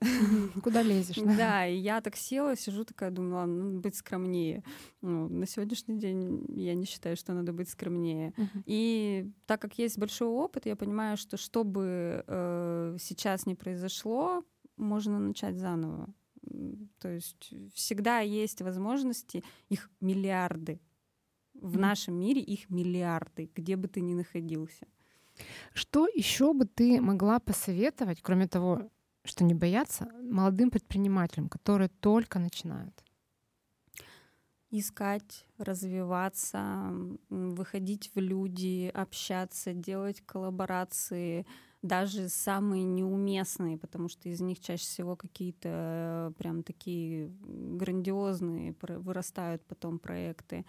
Куда 0.62 0.82
лезешь? 0.82 1.16
Да? 1.16 1.36
да, 1.36 1.66
и 1.66 1.76
я 1.76 2.00
так 2.00 2.16
села, 2.16 2.56
сижу 2.56 2.84
такая, 2.84 3.10
думаю, 3.10 3.34
ладно, 3.34 3.64
надо 3.64 3.80
быть 3.80 3.96
скромнее. 3.96 4.62
Ну, 5.00 5.28
на 5.28 5.46
сегодняшний 5.46 5.98
день 5.98 6.44
я 6.48 6.74
не 6.74 6.84
считаю, 6.84 7.16
что 7.16 7.32
надо 7.32 7.52
быть 7.52 7.68
скромнее. 7.68 8.34
Uh-huh. 8.36 8.62
И 8.66 9.30
так 9.46 9.60
как 9.60 9.78
есть 9.78 9.98
большой 9.98 10.28
опыт, 10.28 10.66
я 10.66 10.76
понимаю, 10.76 11.16
что 11.16 11.36
что 11.36 11.64
бы 11.64 12.24
э, 12.26 12.96
сейчас 13.00 13.46
не 13.46 13.54
произошло, 13.54 14.44
можно 14.76 15.18
начать 15.18 15.56
заново. 15.56 16.12
То 16.98 17.08
есть 17.08 17.54
всегда 17.74 18.20
есть 18.20 18.62
возможности, 18.62 19.44
их 19.68 19.90
миллиарды. 20.00 20.80
В 21.54 21.76
mm-hmm. 21.76 21.80
нашем 21.80 22.14
мире 22.18 22.40
их 22.40 22.70
миллиарды, 22.70 23.50
где 23.54 23.76
бы 23.76 23.86
ты 23.86 24.00
ни 24.00 24.14
находился. 24.14 24.86
Что 25.72 26.08
еще 26.08 26.52
бы 26.52 26.66
ты 26.66 27.00
могла 27.00 27.38
посоветовать, 27.38 28.20
кроме 28.22 28.48
того, 28.48 28.90
что 29.24 29.44
не 29.44 29.54
бояться 29.54 30.08
молодым 30.22 30.70
предпринимателям, 30.70 31.48
которые 31.48 31.88
только 31.88 32.38
начинают? 32.38 33.04
Искать, 34.70 35.46
развиваться, 35.58 36.92
выходить 37.28 38.10
в 38.14 38.18
люди, 38.18 38.90
общаться, 38.92 39.74
делать 39.74 40.22
коллаборации, 40.22 41.46
даже 41.82 42.28
самые 42.28 42.84
неуместные, 42.84 43.76
потому 43.76 44.08
что 44.08 44.28
из 44.28 44.40
них 44.40 44.60
чаще 44.60 44.84
всего 44.84 45.16
какие-то 45.16 45.68
э, 45.68 46.32
прям 46.38 46.62
такие 46.62 47.28
грандиозные 47.42 48.74
вырастают 48.80 49.64
потом 49.66 49.98
проекты. 49.98 50.64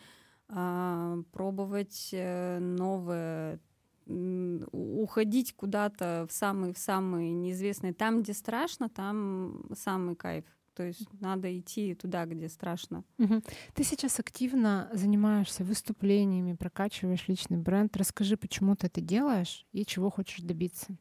А, 0.50 1.18
пробовать 1.32 2.10
э, 2.12 2.60
новое, 2.60 3.60
уходить 4.06 5.54
куда-то 5.54 6.28
в 6.30 6.34
самые 6.34 6.74
в 6.74 6.78
самые 6.78 7.34
неизвестные. 7.34 7.94
Там, 7.94 8.22
где 8.22 8.34
страшно, 8.34 8.90
там 8.90 9.66
самый 9.76 10.16
кайф. 10.16 10.46
То 10.76 10.84
есть 10.84 11.08
надо 11.22 11.56
идти 11.58 11.94
туда, 11.94 12.26
где 12.26 12.50
страшно. 12.50 13.04
Угу. 13.20 13.44
Ты 13.76 13.84
сейчас 13.84 14.20
активно 14.20 14.90
занимаешься 14.94 15.64
выступлениями, 15.64 16.56
прокачиваешь 16.56 17.28
личный 17.28 17.58
бренд. 17.58 17.96
Расскажи, 17.96 18.38
почему 18.38 18.76
ты 18.76 18.88
это 18.88 19.00
делаешь 19.00 19.68
и 19.72 19.86
чего 19.86 20.10
хочешь 20.10 20.42
добиться. 20.42 20.98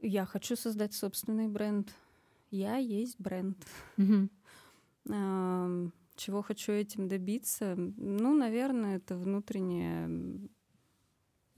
Я 0.00 0.24
хочу 0.24 0.56
создать 0.56 0.94
собственный 0.94 1.48
бренд. 1.48 1.92
Я 2.50 2.76
есть 2.76 3.20
бренд. 3.20 3.58
Угу. 3.98 4.30
Чего 6.16 6.42
хочу 6.42 6.72
этим 6.72 7.06
добиться? 7.06 7.74
Ну, 7.76 8.34
наверное, 8.34 8.96
это 8.96 9.16
внутреннее 9.16 10.48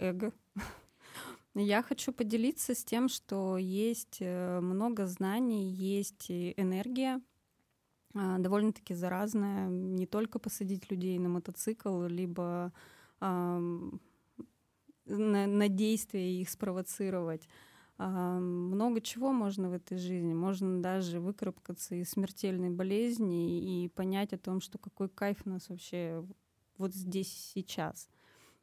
эго. 0.01 0.33
Я 1.55 1.83
хочу 1.83 2.13
поделиться 2.13 2.75
с 2.75 2.85
тем, 2.85 3.09
что 3.09 3.57
есть 3.59 4.19
э, 4.21 4.61
много 4.61 5.07
знаний, 5.07 5.71
есть 5.71 6.31
энергия, 6.31 7.21
а, 8.15 8.39
довольно-таки 8.39 8.95
заразная, 8.95 9.69
не 9.69 10.07
только 10.07 10.39
посадить 10.39 10.91
людей 10.91 11.19
на 11.19 11.29
мотоцикл, 11.29 12.05
либо 12.07 12.73
на, 15.11 15.47
на 15.47 15.69
действия 15.69 16.41
их 16.41 16.49
спровоцировать. 16.49 17.49
А, 17.99 18.39
много 18.39 19.01
чего 19.03 19.31
можно 19.31 19.69
в 19.69 19.75
этой 19.75 19.99
жизни. 19.99 20.33
Можно 20.33 20.81
даже 20.81 21.21
выкарабкаться 21.21 21.95
из 21.95 22.11
смертельной 22.11 22.71
болезни 22.71 23.85
и 23.85 23.89
понять 23.89 24.33
о 24.33 24.39
том, 24.39 24.63
что 24.63 24.79
какой 24.79 25.11
кайф 25.11 25.43
у 25.45 25.51
нас 25.51 25.69
вообще 25.69 26.25
вот 26.79 26.95
здесь 26.95 27.53
сейчас. 27.55 28.09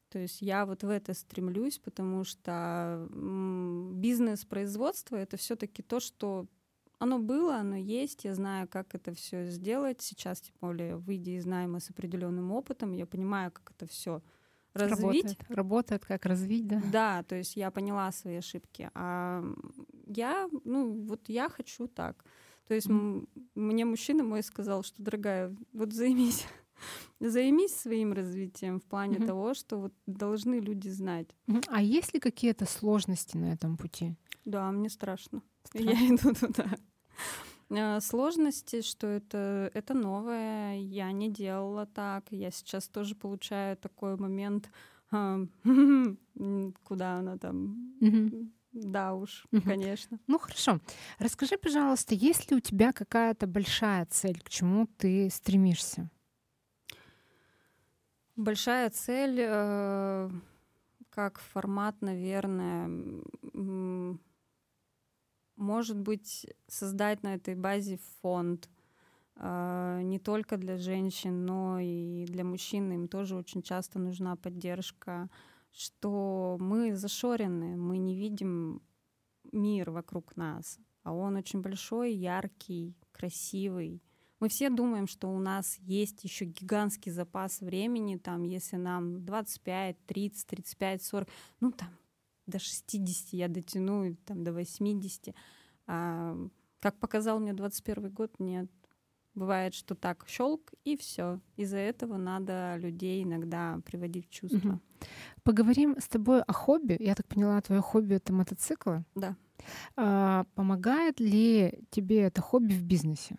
То 0.10 0.20
есть 0.20 0.42
я 0.42 0.66
вот 0.66 0.84
в 0.84 0.90
это 0.90 1.14
стремлюсь, 1.14 1.80
потому 1.80 2.24
что 2.24 3.08
бизнес, 3.94 4.46
производство— 4.46 5.16
это 5.18 5.38
все 5.38 5.56
таки 5.56 5.82
то, 5.84 6.00
что 6.00 6.48
оно 7.00 7.20
было, 7.20 7.58
оно 7.58 7.76
есть, 7.76 8.24
я 8.26 8.34
знаю, 8.34 8.68
как 8.68 8.96
это 8.96 9.14
все 9.14 9.46
сделать. 9.46 10.02
Сейчас, 10.02 10.42
тем 10.42 10.56
более, 10.62 10.96
выйдя 10.96 11.32
из 11.32 11.46
найма 11.46 11.80
с 11.80 11.90
определенным 11.90 12.52
опытом, 12.52 12.94
я 12.94 13.06
понимаю, 13.06 13.52
как 13.52 13.72
это 13.72 13.86
все 13.86 14.22
развить. 14.74 15.02
Работает, 15.02 15.46
работает, 15.50 16.06
как 16.06 16.26
развить, 16.26 16.68
да? 16.68 16.82
Да, 16.92 17.24
то 17.24 17.36
есть 17.36 17.56
я 17.56 17.70
поняла 17.72 18.12
свои 18.12 18.38
ошибки. 18.38 18.90
А 18.94 19.44
я, 20.08 20.50
ну, 20.64 21.06
вот 21.06 21.28
я 21.28 21.50
хочу 21.50 21.88
так. 21.88 22.24
То 22.68 22.74
есть 22.74 22.88
mm. 22.88 23.28
мне 23.56 23.86
мужчина 23.86 24.24
мой 24.24 24.44
сказал, 24.44 24.84
что, 24.84 25.02
дорогая, 25.02 25.56
вот 25.74 25.94
займись 25.94 26.46
Займись 27.20 27.76
своим 27.76 28.14
развитием 28.14 28.80
в 28.80 28.84
плане 28.84 29.18
mm-hmm. 29.18 29.28
того, 29.28 29.54
что 29.54 29.78
вот 29.78 29.94
должны 30.06 30.60
люди 30.60 30.90
знать. 30.90 31.28
А 31.68 31.82
есть 31.82 32.14
ли 32.14 32.20
какие-то 32.20 32.66
сложности 32.66 33.38
на 33.38 33.54
этом 33.54 33.78
пути? 33.78 34.16
Да, 34.46 34.72
мне 34.72 34.90
страшно. 34.90 35.42
страшно. 35.64 35.90
Я 35.90 36.16
иду 36.16 36.34
туда. 36.34 36.70
А, 37.70 38.00
сложности, 38.00 38.82
что 38.82 39.08
это, 39.08 39.70
это 39.74 39.94
новое, 39.94 40.78
я 40.80 41.12
не 41.12 41.30
делала 41.30 41.86
так. 41.86 42.26
Я 42.32 42.52
сейчас 42.52 42.88
тоже 42.88 43.16
получаю 43.16 43.76
такой 43.78 44.16
момент, 44.16 44.70
а, 45.12 45.40
куда 46.84 47.20
она 47.20 47.38
там. 47.38 47.94
Да 48.74 49.16
уж, 49.16 49.46
угу. 49.52 49.62
конечно. 49.62 50.20
Ну 50.28 50.38
хорошо. 50.38 50.80
Расскажи, 51.18 51.58
пожалуйста, 51.58 52.14
есть 52.14 52.52
ли 52.52 52.58
у 52.58 52.60
тебя 52.60 52.94
какая-то 52.94 53.48
большая 53.48 54.06
цель, 54.06 54.40
к 54.40 54.50
чему 54.50 54.88
ты 54.98 55.30
стремишься? 55.32 56.12
Большая 58.38 58.92
цель, 58.92 59.40
э, 59.40 60.30
как 61.10 61.40
формат, 61.40 62.00
наверное, 62.02 62.88
может 65.56 66.00
быть, 66.00 66.46
создать 66.68 67.24
на 67.24 67.34
этой 67.34 67.56
базе 67.56 67.98
фонд 68.22 68.70
э, 69.38 70.02
не 70.04 70.20
только 70.20 70.58
для 70.58 70.78
женщин, 70.78 71.48
но 71.48 71.80
и 71.80 72.26
для 72.28 72.44
мужчин. 72.44 72.92
Им 72.92 73.08
тоже 73.08 73.36
очень 73.36 73.64
часто 73.64 73.98
нужна 73.98 74.36
поддержка, 74.36 75.32
что 75.72 76.58
мы 76.60 76.96
зашорены, 76.96 77.76
мы 77.76 77.98
не 77.98 78.16
видим 78.16 78.84
мир 79.52 79.90
вокруг 79.90 80.36
нас, 80.38 80.78
а 81.02 81.12
он 81.12 81.38
очень 81.38 81.62
большой, 81.62 82.14
яркий, 82.14 82.96
красивый. 83.12 84.04
Мы 84.40 84.50
все 84.50 84.70
думаем, 84.70 85.08
что 85.08 85.30
у 85.30 85.40
нас 85.40 85.78
есть 85.80 86.24
еще 86.24 86.46
гигантский 86.46 87.12
запас 87.12 87.62
времени, 87.62 88.18
там, 88.18 88.44
если 88.44 88.76
нам 88.76 89.26
25, 89.26 89.98
30, 90.06 90.48
35, 90.48 91.04
40, 91.04 91.30
ну 91.60 91.72
там 91.72 91.90
до 92.46 92.60
60 92.60 93.34
я 93.34 93.48
дотяну, 93.48 94.16
там 94.26 94.44
до 94.44 94.54
80. 94.54 95.36
А, 95.88 96.38
как 96.80 96.98
показал 97.00 97.40
мне 97.40 97.54
21 97.54 98.10
год, 98.12 98.32
нет. 98.40 98.70
Бывает, 99.36 99.76
что 99.76 99.94
так 99.94 100.26
щелк 100.28 100.74
и 100.84 100.98
все. 100.98 101.40
Из-за 101.58 101.78
этого 101.78 102.18
надо 102.18 102.76
людей 102.78 103.24
иногда 103.24 103.80
приводить 103.86 104.28
в 104.28 104.32
чувство. 104.32 104.70
Угу. 104.70 104.80
Поговорим 105.44 105.96
с 106.00 106.08
тобой 106.08 106.42
о 106.42 106.54
хобби. 106.54 106.98
Я 107.00 107.14
так 107.14 107.28
поняла, 107.28 107.62
твое 107.62 107.82
хобби 107.82 108.16
это 108.16 108.34
мотоциклы. 108.34 109.04
Да. 109.14 109.36
А, 109.96 110.46
помогает 110.56 111.20
ли 111.20 111.84
тебе 111.92 112.22
это 112.22 112.42
хобби 112.42 112.74
в 112.74 112.84
бизнесе? 112.84 113.38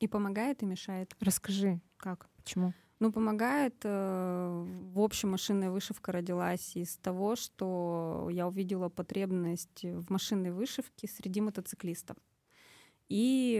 И 0.00 0.08
помогает, 0.08 0.62
и 0.62 0.66
мешает. 0.66 1.14
Расскажи, 1.20 1.80
как, 1.96 2.28
почему? 2.36 2.72
Ну, 2.98 3.12
помогает. 3.12 3.74
Э, 3.84 4.64
в 4.92 5.00
общем, 5.00 5.30
машинная 5.30 5.70
вышивка 5.70 6.12
родилась 6.12 6.76
из 6.76 6.96
того, 6.96 7.36
что 7.36 8.28
я 8.30 8.46
увидела 8.46 8.88
потребность 8.88 9.84
в 9.84 10.10
машинной 10.10 10.50
вышивке 10.50 11.08
среди 11.08 11.40
мотоциклистов. 11.40 12.16
И 13.08 13.54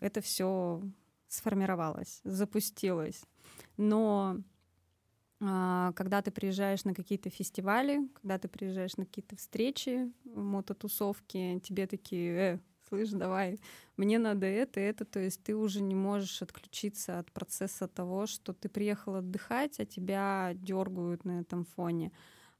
это 0.00 0.20
все 0.20 0.82
сформировалось, 1.28 2.20
запустилось. 2.24 3.24
Но 3.76 4.38
а, 5.44 5.92
когда 5.92 6.22
ты 6.22 6.30
приезжаешь 6.30 6.84
на 6.84 6.94
какие-то 6.94 7.28
фестивали, 7.30 8.08
когда 8.20 8.38
ты 8.38 8.48
приезжаешь 8.48 8.96
на 8.96 9.06
какие-то 9.06 9.36
встречи, 9.36 10.12
мототусовки, 10.24 11.60
тебе 11.64 11.86
такие, 11.86 12.36
э, 12.36 12.58
слышь, 12.92 13.10
давай, 13.10 13.58
мне 13.96 14.18
надо 14.18 14.44
это, 14.44 14.78
это, 14.78 15.06
то 15.06 15.18
есть 15.18 15.42
ты 15.42 15.56
уже 15.56 15.80
не 15.80 15.94
можешь 15.94 16.42
отключиться 16.42 17.18
от 17.18 17.32
процесса 17.32 17.88
того, 17.88 18.26
что 18.26 18.52
ты 18.52 18.68
приехал 18.68 19.14
отдыхать, 19.14 19.80
а 19.80 19.86
тебя 19.86 20.52
дергают 20.54 21.24
на 21.24 21.40
этом 21.40 21.64
фоне. 21.64 22.12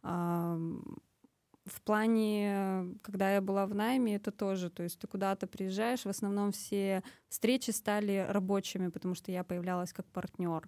В 0.03 1.81
плане, 1.85 2.97
когда 3.03 3.35
я 3.35 3.41
была 3.43 3.67
в 3.67 3.75
найме, 3.75 4.17
это 4.17 4.33
тоже, 4.33 4.71
то 4.71 4.83
есть 4.83 4.99
ты 4.99 5.07
куда-то 5.07 5.47
приезжаешь, 5.47 6.07
в 6.07 6.09
основном 6.09 6.51
все 6.51 7.03
встречи 7.29 7.71
стали 7.73 8.27
рабочими, 8.27 8.89
потому 8.89 9.15
что 9.15 9.31
я 9.31 9.45
появлялась 9.45 9.93
как 9.93 10.07
партнер. 10.07 10.67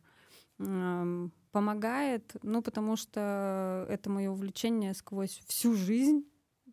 Помогает, 1.50 2.36
ну, 2.42 2.60
потому 2.62 2.96
что 2.96 3.86
это 3.88 4.10
мое 4.10 4.30
увлечение 4.30 4.92
сквозь 4.92 5.42
всю 5.46 5.74
жизнь, 5.74 6.28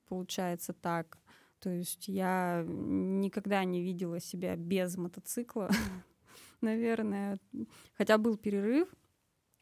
получается 0.09 0.73
так. 0.73 1.17
То 1.61 1.69
есть 1.69 2.07
я 2.07 2.65
никогда 2.67 3.63
не 3.63 3.81
видела 3.81 4.19
себя 4.19 4.55
без 4.55 4.97
мотоцикла, 4.97 5.69
наверное. 6.61 7.39
Хотя 7.93 8.17
был 8.17 8.35
перерыв, 8.35 8.89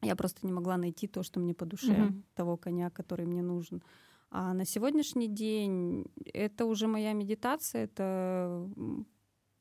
я 0.01 0.15
просто 0.15 0.47
не 0.47 0.53
могла 0.53 0.77
найти 0.77 1.07
то, 1.07 1.23
что 1.23 1.41
мне 1.41 1.53
по 1.53 1.65
душе, 1.65 1.91
mm-hmm. 1.91 2.23
того 2.35 2.55
коня, 2.55 2.89
который 2.89 3.25
мне 3.25 3.41
нужен. 3.41 3.83
А 4.31 4.53
на 4.53 4.65
сегодняшний 4.65 5.27
день 5.27 6.05
это 6.33 6.65
уже 6.65 6.87
моя 6.87 7.11
медитация, 7.11 7.83
это 7.83 8.69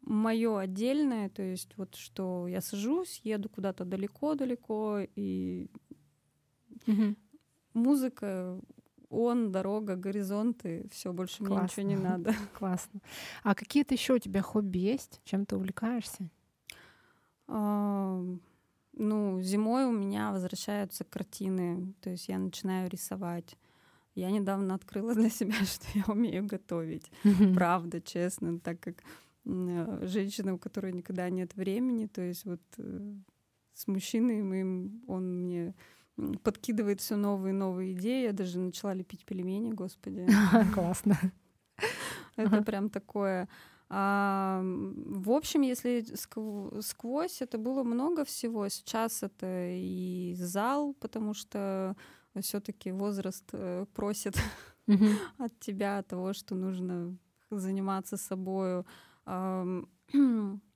мое 0.03 0.59
отдельное, 0.59 1.29
то 1.31 1.43
есть 1.43 1.77
вот 1.77 1.97
что 1.97 2.47
я 2.47 2.61
сажусь, 2.61 3.21
еду 3.25 3.49
куда-то 3.49 3.85
далеко-далеко, 3.85 5.01
и 5.17 5.69
mm-hmm. 6.87 7.17
музыка, 7.75 8.61
он, 9.11 9.53
дорога, 9.53 9.97
горизонты, 9.97 10.89
все 10.93 11.13
больше 11.13 11.39
Классно. 11.39 11.55
мне 11.55 11.65
ничего 11.65 11.87
не 11.87 11.97
надо. 11.97 12.35
Классно. 12.59 13.01
А 13.43 13.55
какие-то 13.55 13.95
еще 13.95 14.15
у 14.15 14.19
тебя 14.19 14.43
хобби 14.43 14.79
есть? 14.79 15.21
Чем 15.25 15.47
ты 15.47 15.57
увлекаешься? 15.57 16.29
А, 17.47 18.23
ну, 18.93 19.41
зимой 19.41 19.87
у 19.87 19.93
меня 19.93 20.33
возвращаются 20.33 21.05
картины, 21.05 21.95
то 22.01 22.11
есть 22.11 22.29
я 22.29 22.39
начинаю 22.39 22.91
рисовать. 22.91 23.57
Я 24.15 24.31
недавно 24.31 24.75
открыла 24.75 25.15
для 25.15 25.31
себя, 25.31 25.55
что 25.65 25.87
я 25.95 26.05
умею 26.09 26.45
готовить. 26.47 27.11
Правда, 27.55 28.01
честно, 28.01 28.59
так 28.59 28.81
как 28.81 29.03
женщина, 29.45 30.55
у 30.55 30.59
которой 30.59 30.93
никогда 30.93 31.31
нет 31.31 31.55
времени, 31.55 32.07
то 32.07 32.21
есть 32.21 32.45
вот 32.45 32.61
э, 32.77 33.15
с 33.73 33.87
мужчиной 33.87 34.43
моим 34.43 35.03
он 35.07 35.45
мне 35.45 35.75
подкидывает 36.43 37.01
все 37.01 37.17
новые 37.17 37.53
и 37.53 37.57
новые 37.57 37.93
идеи. 37.93 38.25
Я 38.25 38.33
даже 38.33 38.59
начала 38.59 38.95
лепить 38.95 39.25
пельмени, 39.25 39.73
господи. 39.73 40.27
Классно. 40.75 41.17
Это 42.37 42.63
прям 42.63 42.91
такое. 42.91 43.49
А, 43.91 44.61
в 44.63 45.31
общем, 45.31 45.63
если 45.63 46.05
сквозь, 46.81 47.41
это 47.41 47.59
было 47.59 47.83
много 47.83 48.25
всего. 48.25 48.69
Сейчас 48.69 49.23
это 49.23 49.71
и 49.71 50.35
зал, 50.37 50.95
потому 51.01 51.35
что 51.35 51.97
все-таки 52.41 52.93
возраст 52.93 53.49
э, 53.53 53.87
просит 53.95 54.37
от 55.39 55.59
тебя 55.61 56.03
того, 56.03 56.33
что 56.33 56.55
нужно 56.55 57.17
заниматься 57.51 58.17
собой. 58.17 58.85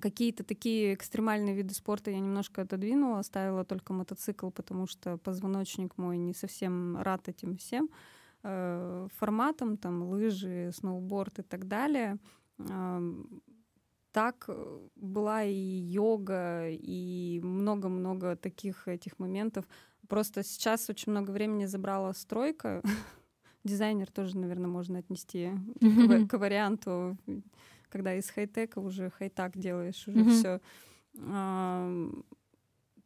Какие-то 0.00 0.42
такие 0.42 0.94
экстремальные 0.94 1.54
виды 1.54 1.74
спорта 1.74 2.10
я 2.10 2.18
немножко 2.18 2.62
отодвинула, 2.62 3.18
оставила 3.18 3.64
только 3.64 3.92
мотоцикл, 3.92 4.50
потому 4.50 4.86
что 4.86 5.18
позвоночник 5.18 5.98
мой 5.98 6.16
не 6.16 6.32
совсем 6.32 6.96
рад 6.96 7.28
этим 7.28 7.56
всем 7.56 7.90
э, 8.42 9.08
форматом, 9.14 9.76
там 9.76 10.02
лыжи, 10.02 10.70
сноуборд 10.72 11.40
и 11.40 11.42
так 11.42 11.68
далее. 11.68 12.18
Так 14.12 14.44
э, 14.48 14.88
была 14.96 15.42
и 15.44 15.54
йога, 15.54 16.68
и 16.68 17.40
много-много 17.42 18.36
таких 18.36 18.86
этих 18.86 19.18
моментов. 19.18 19.66
Просто 20.06 20.42
сейчас 20.42 20.90
очень 20.90 21.12
много 21.12 21.30
времени 21.30 21.64
забрала 21.64 22.12
стройка. 22.12 22.82
Дизайнер 23.64 24.10
тоже, 24.10 24.36
наверное, 24.36 24.68
можно 24.68 24.98
отнести 24.98 25.50
к, 25.80 26.26
к 26.28 26.38
варианту 26.38 27.16
когда 27.92 28.14
из 28.14 28.30
хай-тека 28.30 28.78
уже 28.78 29.10
хай-так 29.10 29.58
делаешь, 29.58 30.08
уже 30.08 30.20
mm-hmm. 30.20 30.38
все. 30.38 30.60
А, 31.18 32.10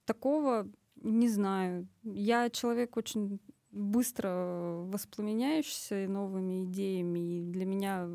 такого 0.05 0.69
не 1.03 1.29
знаю. 1.29 1.89
Я 2.05 2.49
человек 2.51 2.97
очень 2.97 3.41
быстро 3.73 4.85
воспламеняющийся 4.87 6.07
новыми 6.09 6.65
идеями, 6.65 7.19
и 7.19 7.43
для 7.43 7.67
меня 7.67 8.09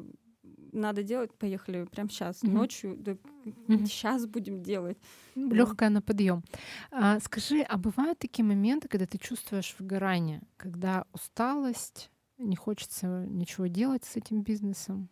надо 0.71 1.03
делать, 1.03 1.33
поехали 1.33 1.83
прямо 1.83 2.09
сейчас, 2.09 2.41
mm-hmm. 2.41 2.51
ночью, 2.51 2.95
да, 2.97 3.11
mm-hmm. 3.11 3.85
сейчас 3.85 4.25
будем 4.25 4.63
делать. 4.63 4.97
Легкая 5.35 5.89
на 5.89 6.01
подъем. 6.01 6.41
А, 6.89 7.19
скажи, 7.19 7.61
а 7.61 7.77
бывают 7.77 8.17
такие 8.19 8.45
моменты, 8.45 8.87
когда 8.87 9.05
ты 9.05 9.17
чувствуешь 9.17 9.75
выгорание, 9.77 10.41
когда 10.55 11.05
усталость, 11.11 12.09
не 12.37 12.55
хочется 12.55 13.25
ничего 13.27 13.67
делать 13.67 14.05
с 14.05 14.15
этим 14.15 14.41
бизнесом? 14.41 15.09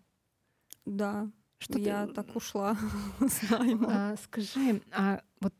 Да, 0.86 1.30
что 1.60 1.78
я 1.78 2.08
ты... 2.08 2.13
так 2.13 2.36
ушла 2.36 2.76
знаю. 3.19 3.80
А, 3.88 4.15
скажи, 4.24 4.82
а 4.91 5.22
вот 5.39 5.54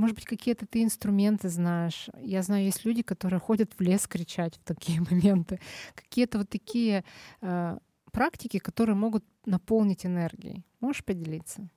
может 0.00 0.16
быть, 0.16 0.24
какие-то 0.24 0.66
ты 0.66 0.82
инструменты 0.82 1.50
знаешь? 1.50 2.08
Я 2.22 2.42
знаю, 2.42 2.64
есть 2.64 2.86
люди, 2.86 3.02
которые 3.02 3.38
ходят 3.38 3.70
в 3.76 3.82
лес 3.82 4.06
кричать 4.06 4.56
в 4.56 4.64
такие 4.64 5.00
моменты. 5.10 5.60
Какие-то 5.94 6.38
вот 6.38 6.48
такие 6.48 7.04
э, 7.42 7.78
практики, 8.10 8.58
которые 8.58 8.96
могут 8.96 9.24
наполнить 9.44 10.06
энергией. 10.06 10.64
Можешь 10.80 11.04
поделиться? 11.04 11.68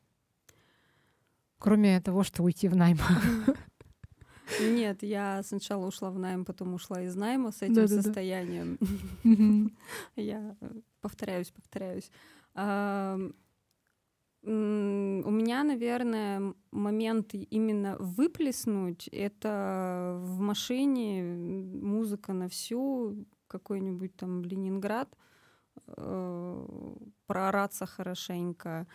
Кроме 1.59 1.99
того, 1.99 2.23
что 2.23 2.43
уйти 2.43 2.69
в 2.69 2.75
найм. 2.77 2.97
Нет, 4.61 5.03
я 5.03 5.43
сначала 5.43 5.85
ушла 5.85 6.09
в 6.09 6.17
найм, 6.19 6.45
потом 6.45 6.73
ушла 6.73 7.01
из 7.01 7.15
найма 7.15 7.51
с 7.51 7.61
этим 7.61 7.87
состоянием. 7.87 8.77
Я 10.15 10.55
повторяюсь, 11.01 11.51
повторяюсь. 11.51 12.09
У 12.55 14.49
меня, 14.49 15.63
наверное, 15.63 16.53
момент 16.71 17.33
именно 17.33 17.95
выплеснуть— 17.97 19.07
это 19.11 20.17
в 20.19 20.39
машине 20.39 21.23
музыка 21.23 22.33
на 22.33 22.49
всю, 22.49 23.25
какой-нибудь 23.47 24.15
там 24.17 24.43
Ленинград, 24.43 25.17
э, 25.87 26.67
проораться 27.25 27.85
хорошенько. 27.85 28.85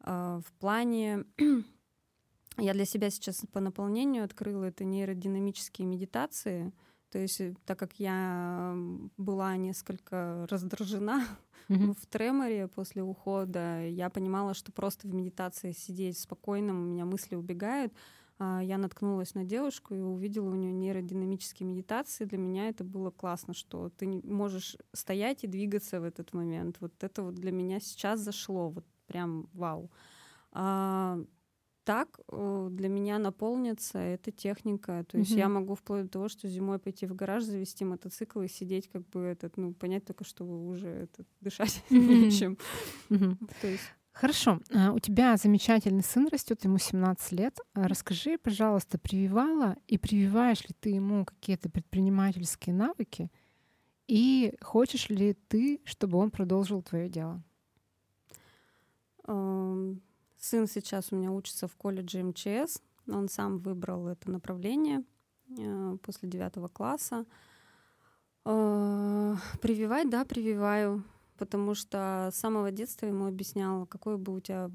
А, 0.00 0.40
в 0.40 0.52
плане... 0.58 1.24
Я 2.58 2.72
для 2.74 2.84
себя 2.84 3.08
сейчас 3.08 3.46
по 3.52 3.60
наполнению 3.60 4.24
открыла 4.24 4.64
это 4.64 4.84
нейродинамические 4.84 5.86
медитации— 5.86 6.72
то 7.10 7.18
есть, 7.18 7.40
э, 7.40 7.54
так 7.64 7.78
как 7.78 7.94
я 7.98 8.74
была 9.16 9.56
несколько 9.56 10.46
раздражена 10.50 11.24
mm-hmm. 11.68 11.96
в 12.00 12.06
треморе 12.06 12.68
после 12.68 13.02
ухода, 13.02 13.86
я 13.86 14.10
понимала, 14.10 14.54
что 14.54 14.72
просто 14.72 15.08
в 15.08 15.14
медитации 15.14 15.72
сидеть 15.72 16.18
спокойно, 16.18 16.72
у 16.72 16.76
меня 16.76 17.04
мысли 17.04 17.34
убегают. 17.34 17.92
А, 18.38 18.60
я 18.62 18.78
наткнулась 18.78 19.34
на 19.34 19.44
девушку 19.44 19.94
и 19.94 20.00
увидела 20.00 20.48
у 20.50 20.54
нее 20.54 20.72
нейродинамические 20.72 21.68
медитации. 21.68 22.24
Для 22.24 22.38
меня 22.38 22.68
это 22.68 22.84
было 22.84 23.10
классно, 23.10 23.54
что 23.54 23.90
ты 23.90 24.06
можешь 24.24 24.76
стоять 24.92 25.44
и 25.44 25.48
двигаться 25.48 26.00
в 26.00 26.04
этот 26.04 26.32
момент. 26.32 26.76
Вот 26.80 26.92
это 27.02 27.22
вот 27.22 27.34
для 27.34 27.50
меня 27.50 27.80
сейчас 27.80 28.20
зашло, 28.20 28.70
вот 28.70 28.84
прям 29.06 29.48
вау. 29.52 29.90
Так 31.88 32.20
э, 32.30 32.68
для 32.70 32.90
меня 32.90 33.18
наполнится 33.18 33.98
эта 33.98 34.30
техника. 34.30 35.06
То 35.08 35.16
есть 35.16 35.32
mm-hmm. 35.32 35.38
я 35.38 35.48
могу 35.48 35.74
вплоть 35.74 36.02
до 36.02 36.08
того, 36.10 36.28
что 36.28 36.46
зимой 36.46 36.78
пойти 36.78 37.06
в 37.06 37.14
гараж, 37.14 37.44
завести 37.44 37.86
мотоцикл 37.86 38.42
и 38.42 38.48
сидеть, 38.48 38.90
как 38.90 39.08
бы 39.08 39.22
этот, 39.22 39.56
ну, 39.56 39.72
понять 39.72 40.04
только, 40.04 40.24
что 40.24 40.44
уже 40.44 40.86
это, 40.86 41.24
дышать 41.40 41.82
mm-hmm. 41.90 42.14
нечем. 42.14 42.58
Mm-hmm. 43.08 43.36
То 43.62 43.68
есть 43.68 43.84
Хорошо. 44.12 44.60
А, 44.74 44.92
у 44.92 44.98
тебя 44.98 45.38
замечательный 45.38 46.02
сын 46.02 46.28
растет, 46.30 46.62
ему 46.62 46.76
17 46.76 47.32
лет. 47.32 47.58
А, 47.72 47.88
расскажи, 47.88 48.36
пожалуйста, 48.36 48.98
прививала 48.98 49.74
и 49.86 49.96
прививаешь 49.96 50.60
ли 50.68 50.74
ты 50.78 50.90
ему 50.90 51.24
какие-то 51.24 51.70
предпринимательские 51.70 52.74
навыки? 52.74 53.30
И 54.08 54.54
хочешь 54.60 55.08
ли 55.08 55.32
ты, 55.48 55.80
чтобы 55.86 56.18
он 56.18 56.30
продолжил 56.30 56.82
твое 56.82 57.08
дело? 57.08 57.42
Сын 60.38 60.68
сейчас 60.68 61.12
у 61.12 61.16
меня 61.16 61.32
учится 61.32 61.66
в 61.66 61.74
колледже 61.74 62.22
МЧС. 62.22 62.80
Он 63.08 63.28
сам 63.28 63.58
выбрал 63.58 64.06
это 64.06 64.30
направление 64.30 65.02
э, 65.58 65.96
после 66.00 66.28
девятого 66.28 66.68
класса. 66.68 67.26
Э, 68.44 69.34
прививать, 69.60 70.08
да, 70.08 70.24
прививаю, 70.24 71.02
потому 71.38 71.74
что 71.74 72.30
с 72.32 72.36
самого 72.36 72.70
детства 72.70 73.06
ему 73.06 73.26
объясняла, 73.26 73.84
какое 73.86 74.16
бы 74.16 74.36
у 74.36 74.40
тебя 74.40 74.70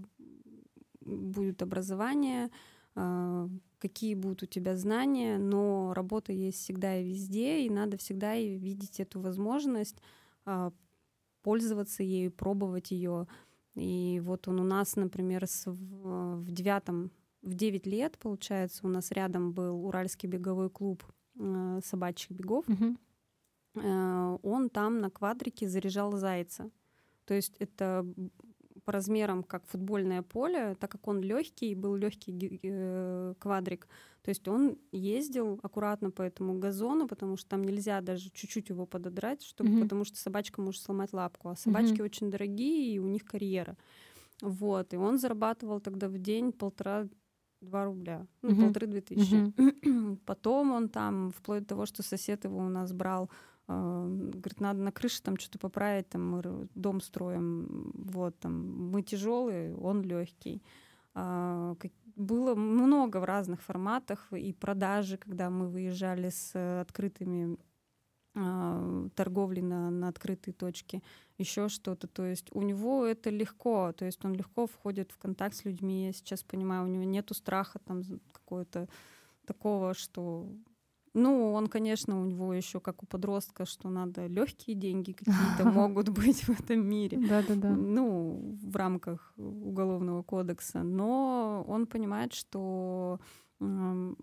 будет 0.99 1.61
образование, 1.61 2.49
э, 2.95 3.47
какие 3.79 4.15
будут 4.15 4.43
у 4.43 4.45
тебя 4.47 4.75
знания, 4.75 5.37
но 5.37 5.93
работа 5.93 6.33
есть 6.33 6.59
всегда 6.59 6.97
и 6.97 7.05
везде, 7.05 7.65
и 7.65 7.69
надо 7.69 7.97
всегда 7.97 8.35
видеть 8.35 8.99
эту 8.99 9.21
возможность 9.21 9.97
пользоваться 11.41 12.03
ею, 12.03 12.31
пробовать 12.31 12.91
ее. 12.91 13.27
И 13.75 14.21
вот 14.23 14.47
он 14.47 14.59
у 14.59 14.63
нас, 14.63 14.95
например, 14.95 15.47
с, 15.47 15.65
в, 15.65 16.37
в 16.37 16.51
девятом, 16.51 17.11
в 17.41 17.53
девять 17.55 17.87
лет, 17.87 18.17
получается, 18.19 18.85
у 18.85 18.89
нас 18.89 19.11
рядом 19.11 19.51
был 19.51 19.85
Уральский 19.85 20.29
беговой 20.29 20.69
клуб 20.69 21.03
э, 21.39 21.79
собачьих 21.83 22.31
бегов. 22.31 22.67
Угу. 22.69 22.97
Э, 23.75 24.37
он 24.43 24.69
там 24.69 24.99
на 24.99 25.09
квадрике 25.09 25.67
заряжал 25.67 26.11
зайца. 26.13 26.69
То 27.25 27.33
есть 27.33 27.55
это 27.59 28.05
по 28.85 28.91
размерам 28.91 29.43
как 29.43 29.65
футбольное 29.67 30.21
поле, 30.21 30.75
так 30.79 30.91
как 30.91 31.07
он 31.07 31.21
легкий, 31.21 31.75
был 31.75 31.95
легкий 31.95 32.59
э, 32.63 33.33
квадрик. 33.39 33.87
То 34.23 34.29
есть 34.29 34.47
он 34.47 34.77
ездил 34.91 35.59
аккуратно 35.63 36.11
по 36.11 36.21
этому 36.21 36.57
газону, 36.57 37.07
потому 37.07 37.37
что 37.37 37.49
там 37.49 37.63
нельзя 37.63 38.01
даже 38.01 38.29
чуть-чуть 38.29 38.69
его 38.69 38.85
пододрать, 38.85 39.43
чтобы, 39.43 39.69
mm-hmm. 39.69 39.81
потому 39.81 40.05
что 40.05 40.17
собачка 40.17 40.61
может 40.61 40.81
сломать 40.81 41.13
лапку. 41.13 41.49
А 41.49 41.55
собачки 41.55 41.95
mm-hmm. 41.95 42.05
очень 42.05 42.31
дорогие, 42.31 42.95
и 42.95 42.99
у 42.99 43.07
них 43.07 43.25
карьера. 43.25 43.77
Вот, 44.41 44.93
и 44.93 44.97
он 44.97 45.19
зарабатывал 45.19 45.79
тогда 45.79 46.07
в 46.07 46.17
день 46.17 46.51
полтора 46.51 47.07
два 47.61 47.85
рубля, 47.85 48.27
ну, 48.41 48.49
mm-hmm. 48.49 48.65
полторы-две 48.65 49.01
тысячи. 49.01 49.35
Mm-hmm. 49.35 50.17
Потом 50.25 50.71
он 50.71 50.89
там, 50.89 51.31
вплоть 51.31 51.61
до 51.61 51.69
того, 51.69 51.85
что 51.85 52.03
сосед 52.03 52.43
его 52.45 52.57
у 52.57 52.69
нас 52.69 52.91
брал 52.91 53.29
говорит, 53.67 54.59
надо 54.59 54.79
на 54.79 54.91
крыше 54.91 55.21
там 55.21 55.37
что-то 55.37 55.59
поправить, 55.59 56.09
там 56.09 56.29
мы 56.29 56.67
дом 56.75 57.01
строим, 57.01 57.91
вот 57.93 58.37
там 58.39 58.89
мы 58.91 59.01
тяжелые, 59.03 59.75
он 59.75 60.01
легкий. 60.01 60.61
А, 61.15 61.75
было 62.15 62.55
много 62.55 63.17
в 63.17 63.23
разных 63.23 63.61
форматах 63.61 64.31
и 64.33 64.53
продажи, 64.53 65.17
когда 65.17 65.49
мы 65.49 65.67
выезжали 65.67 66.29
с 66.29 66.81
открытыми 66.81 67.57
а, 68.35 69.07
торговли 69.15 69.61
на, 69.61 69.91
на 69.91 70.07
открытые 70.07 70.53
точки, 70.53 71.03
еще 71.37 71.69
что-то. 71.69 72.07
То 72.07 72.25
есть 72.25 72.47
у 72.51 72.61
него 72.61 73.05
это 73.05 73.29
легко, 73.29 73.93
то 73.93 74.05
есть 74.05 74.25
он 74.25 74.33
легко 74.33 74.67
входит 74.67 75.11
в 75.11 75.17
контакт 75.17 75.55
с 75.55 75.65
людьми. 75.65 76.07
Я 76.07 76.13
сейчас 76.13 76.43
понимаю, 76.43 76.83
у 76.83 76.87
него 76.87 77.03
нету 77.03 77.33
страха 77.33 77.79
там 77.79 78.01
какого-то 78.31 78.89
такого, 79.45 79.93
что 79.93 80.47
ну, 81.13 81.53
он, 81.53 81.67
конечно, 81.67 82.19
у 82.19 82.25
него 82.25 82.53
еще 82.53 82.79
как 82.79 83.03
у 83.03 83.05
подростка, 83.05 83.65
что 83.65 83.89
надо 83.89 84.25
легкие 84.27 84.75
деньги 84.75 85.11
какие-то 85.17 85.65
могут 85.65 86.09
быть 86.09 86.43
в 86.43 86.49
этом 86.49 86.87
мире. 86.87 87.19
Да, 87.19 87.43
да, 87.47 87.55
да. 87.55 87.69
Ну, 87.69 88.57
в 88.63 88.75
рамках 88.75 89.33
уголовного 89.37 90.23
кодекса. 90.23 90.81
Но 90.81 91.63
он 91.67 91.85
понимает, 91.85 92.33
что 92.33 93.19
э, 93.59 94.15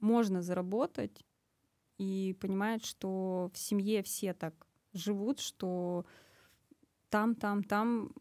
можно 0.00 0.42
заработать 0.42 1.24
и 1.98 2.36
понимает, 2.40 2.84
что 2.84 3.50
в 3.54 3.58
семье 3.58 4.02
все 4.02 4.34
так 4.34 4.54
живут, 4.92 5.38
что 5.38 6.04
там, 7.08 7.36
там, 7.36 7.62
там 7.62 8.12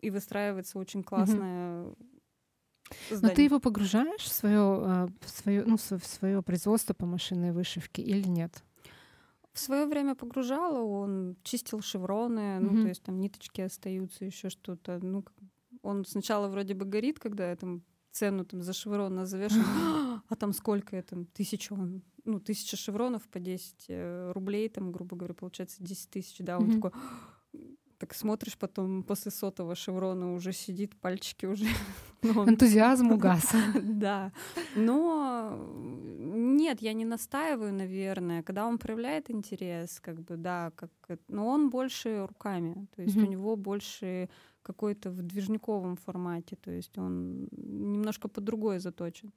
и 0.00 0.10
выстраивается 0.10 0.78
очень 0.78 1.02
классная 1.02 1.92
но 3.10 3.28
ты 3.30 3.42
его 3.42 3.60
погружаешь 3.60 4.22
в 4.22 4.32
свое, 4.32 4.60
а, 4.60 5.08
в 5.20 5.28
свое, 5.28 5.64
ну, 5.64 5.76
в 5.76 6.06
свое 6.06 6.42
производство 6.42 6.94
по 6.94 7.06
машинной 7.06 7.52
вышивке 7.52 8.02
или 8.02 8.26
нет? 8.28 8.62
В 9.52 9.58
свое 9.58 9.86
время 9.86 10.14
погружала, 10.14 10.82
он 10.82 11.36
чистил 11.42 11.80
шевроны, 11.80 12.40
mm-hmm. 12.40 12.60
ну, 12.60 12.82
то 12.82 12.88
есть 12.88 13.02
там 13.02 13.18
ниточки 13.18 13.62
остаются, 13.62 14.24
еще 14.24 14.50
что-то. 14.50 14.98
Ну, 15.02 15.24
он 15.82 16.04
сначала 16.04 16.48
вроде 16.48 16.74
бы 16.74 16.84
горит, 16.84 17.18
когда 17.18 17.48
я 17.48 17.56
там 17.56 17.82
цену 18.12 18.44
там 18.44 18.62
за 18.62 18.72
шеврон 18.72 19.14
назовешь, 19.14 19.52
а 20.28 20.36
там 20.36 20.52
сколько 20.52 20.96
это? 20.96 21.24
Тысяча, 21.32 21.72
он, 21.72 22.02
ну, 22.24 22.40
тысяча 22.40 22.76
шевронов 22.76 23.28
по 23.28 23.40
10 23.40 23.86
э, 23.88 24.32
рублей, 24.32 24.68
там, 24.68 24.92
грубо 24.92 25.16
говоря, 25.16 25.34
получается 25.34 25.82
10 25.82 26.10
тысяч, 26.10 26.36
да, 26.40 26.58
он 26.58 26.70
mm-hmm. 26.70 26.74
такой 26.74 26.92
так 27.98 28.14
смотришь 28.14 28.56
потом 28.56 29.02
после 29.02 29.30
сотого 29.30 29.74
шеврона 29.74 30.34
уже 30.34 30.52
сидит, 30.52 30.94
пальчики 30.96 31.46
уже... 31.46 31.66
Ну, 32.22 32.48
Энтузиазм 32.48 33.10
угас. 33.12 33.54
Да. 33.82 34.32
Но 34.74 35.56
нет, 36.18 36.82
я 36.82 36.92
не 36.94 37.04
настаиваю, 37.04 37.72
наверное. 37.72 38.42
Когда 38.42 38.66
он 38.66 38.78
проявляет 38.78 39.30
интерес, 39.30 40.00
как 40.00 40.20
бы, 40.20 40.36
да, 40.36 40.72
как... 40.74 40.90
но 41.28 41.46
он 41.46 41.70
больше 41.70 42.26
руками. 42.26 42.86
То 42.96 43.02
есть 43.02 43.16
у 43.16 43.26
него 43.26 43.56
больше 43.56 44.28
какой-то 44.62 45.10
в 45.10 45.22
движниковом 45.22 45.96
формате. 45.96 46.56
То 46.56 46.70
есть 46.70 46.98
он 46.98 47.48
немножко 47.52 48.28
по 48.28 48.40
другой 48.40 48.78
заточен. 48.78 49.32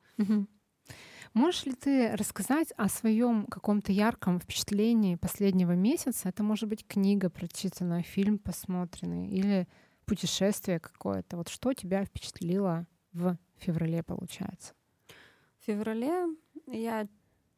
Можешь 1.33 1.65
ли 1.65 1.73
ты 1.73 2.15
рассказать 2.15 2.71
о 2.75 2.89
своем 2.89 3.45
каком-то 3.45 3.91
ярком 3.91 4.39
впечатлении 4.39 5.15
последнего 5.15 5.73
месяца? 5.73 6.29
Это 6.29 6.43
может 6.43 6.67
быть 6.67 6.85
книга 6.87 7.29
прочитанная, 7.29 8.01
фильм 8.01 8.39
посмотренный 8.39 9.27
или 9.29 9.67
путешествие 10.05 10.79
какое-то. 10.79 11.37
Вот 11.37 11.49
что 11.49 11.73
тебя 11.73 12.03
впечатлило 12.03 12.87
в 13.13 13.37
феврале, 13.57 14.01
получается? 14.01 14.73
В 15.59 15.65
феврале 15.65 16.35
я 16.65 17.07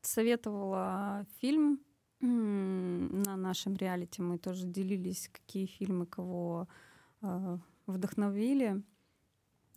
советовала 0.01 1.25
фильм 1.39 1.79
на 2.19 3.35
нашем 3.35 3.75
реалити. 3.75 4.21
Мы 4.21 4.37
тоже 4.37 4.65
делились, 4.65 5.29
какие 5.31 5.65
фильмы 5.65 6.05
кого 6.05 6.67
э, 7.21 7.57
вдохновили. 7.87 8.83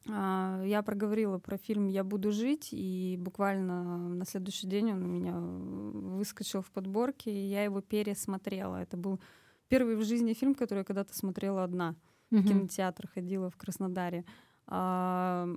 А, 0.09 0.63
я 0.65 0.83
проговорила 0.83 1.39
про 1.39 1.57
фильм 1.57 1.89
«Я 1.89 2.05
буду 2.05 2.31
жить», 2.31 2.69
и 2.73 3.17
буквально 3.19 4.09
на 4.15 4.25
следующий 4.25 4.67
день 4.67 4.93
он 4.93 5.03
у 5.03 5.07
меня 5.07 5.35
выскочил 5.37 6.63
в 6.63 6.71
подборке, 6.71 7.31
и 7.31 7.47
я 7.49 7.65
его 7.65 7.81
пересмотрела. 7.81 8.77
Это 8.77 8.97
был 8.97 9.21
первый 9.69 9.97
в 9.97 10.05
жизни 10.05 10.35
фильм, 10.35 10.55
который 10.55 10.81
я 10.81 10.85
когда-то 10.85 11.15
смотрела 11.15 11.65
одна. 11.65 11.97
Mm-hmm. 12.31 12.41
В 12.41 12.49
кинотеатр 12.49 13.09
ходила 13.09 13.51
в 13.51 13.57
Краснодаре. 13.57 14.25
А, 14.67 15.49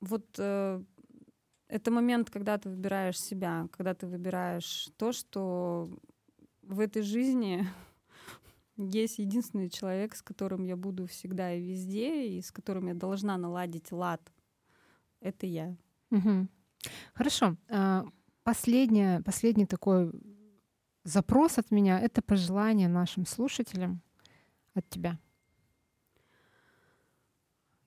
вот 0.00 0.26
э, 0.38 0.82
это 1.68 1.90
момент, 1.90 2.28
когда 2.30 2.58
ты 2.58 2.68
выбираешь 2.68 3.18
себя, 3.18 3.68
когда 3.72 3.94
ты 3.94 4.06
выбираешь 4.06 4.90
то, 4.96 5.12
что 5.12 5.90
в 6.62 6.80
этой 6.80 7.02
жизни 7.02 7.66
есть 8.76 9.18
единственный 9.18 9.68
человек, 9.68 10.14
с 10.14 10.22
которым 10.22 10.64
я 10.64 10.76
буду 10.76 11.06
всегда 11.06 11.52
и 11.52 11.60
везде, 11.60 12.28
и 12.28 12.40
с 12.40 12.50
которым 12.50 12.88
я 12.88 12.94
должна 12.94 13.36
наладить 13.36 13.92
лад. 13.92 14.32
Это 15.20 15.46
я. 15.46 15.76
Угу. 16.10 16.48
Хорошо. 17.14 17.56
А, 17.68 18.06
последнее, 18.42 19.22
последний 19.22 19.66
такой 19.66 20.10
запрос 21.04 21.58
от 21.58 21.70
меня— 21.70 22.00
это 22.02 22.22
пожелание 22.22 22.88
нашим 22.88 23.26
слушателям 23.26 24.02
от 24.74 24.88
тебя. 24.88 25.18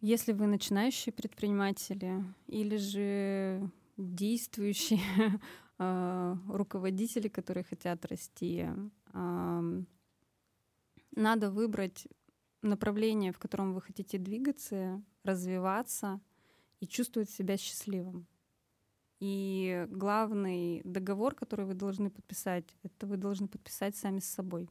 Если 0.01 0.33
вы 0.33 0.45
начинающие 0.45 1.11
предприниматели 1.11 2.23
или 2.47 2.77
же 2.77 3.71
действующие 3.97 4.99
а, 5.77 6.37
руководители, 6.47 7.27
которые 7.27 7.63
хотят 7.63 8.05
расти, 8.05 8.67
надо 11.15 11.51
выбрать 11.51 12.07
направление, 12.61 13.31
в 13.31 13.39
котором 13.39 13.73
вы 13.73 13.81
хотите 13.81 14.17
двигаться, 14.17 15.01
развиваться 15.23 16.19
и 16.79 16.87
чувствовать 16.87 17.29
себя 17.29 17.57
счастливым. 17.57 18.27
И 19.19 19.87
главный 19.89 20.81
договор, 20.83 21.35
который 21.35 21.65
вы 21.65 21.73
должны 21.73 22.09
подписать, 22.09 22.75
это 22.83 23.07
вы 23.07 23.17
должны 23.17 23.47
подписать 23.47 23.95
сами 23.95 24.19
с 24.19 24.25
собой. 24.25 24.69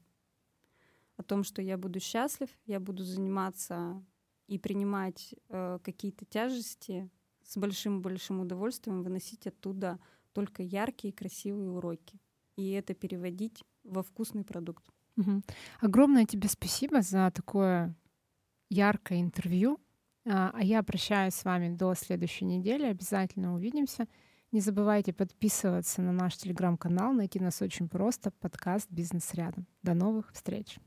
О 1.16 1.22
том, 1.22 1.44
что 1.44 1.62
я 1.62 1.78
буду 1.78 2.00
счастлив, 2.00 2.50
я 2.66 2.80
буду 2.80 3.04
заниматься 3.04 4.04
и 4.46 4.58
принимать 4.58 5.34
э, 5.48 5.78
какие-то 5.82 6.24
тяжести 6.26 7.10
с 7.44 7.56
большим-большим 7.56 8.40
удовольствием, 8.40 9.02
выносить 9.02 9.46
оттуда 9.46 9.98
только 10.32 10.62
яркие, 10.62 11.14
красивые 11.14 11.70
уроки. 11.70 12.20
И 12.56 12.70
это 12.72 12.94
переводить 12.94 13.64
во 13.84 14.02
вкусный 14.02 14.44
продукт. 14.44 14.84
Угу. 15.16 15.42
Огромное 15.80 16.26
тебе 16.26 16.48
спасибо 16.48 17.02
за 17.02 17.30
такое 17.30 17.94
яркое 18.70 19.20
интервью. 19.20 19.78
А, 20.26 20.50
а 20.54 20.62
я 20.62 20.82
прощаюсь 20.82 21.34
с 21.34 21.44
вами 21.44 21.74
до 21.74 21.94
следующей 21.94 22.44
недели. 22.44 22.86
Обязательно 22.86 23.54
увидимся. 23.54 24.06
Не 24.52 24.60
забывайте 24.60 25.12
подписываться 25.12 26.00
на 26.00 26.12
наш 26.12 26.36
телеграм-канал. 26.36 27.12
Найти 27.12 27.40
нас 27.40 27.60
очень 27.60 27.88
просто. 27.88 28.30
Подкаст 28.30 28.88
«Бизнес 28.90 29.34
рядом». 29.34 29.66
До 29.82 29.94
новых 29.94 30.32
встреч. 30.32 30.78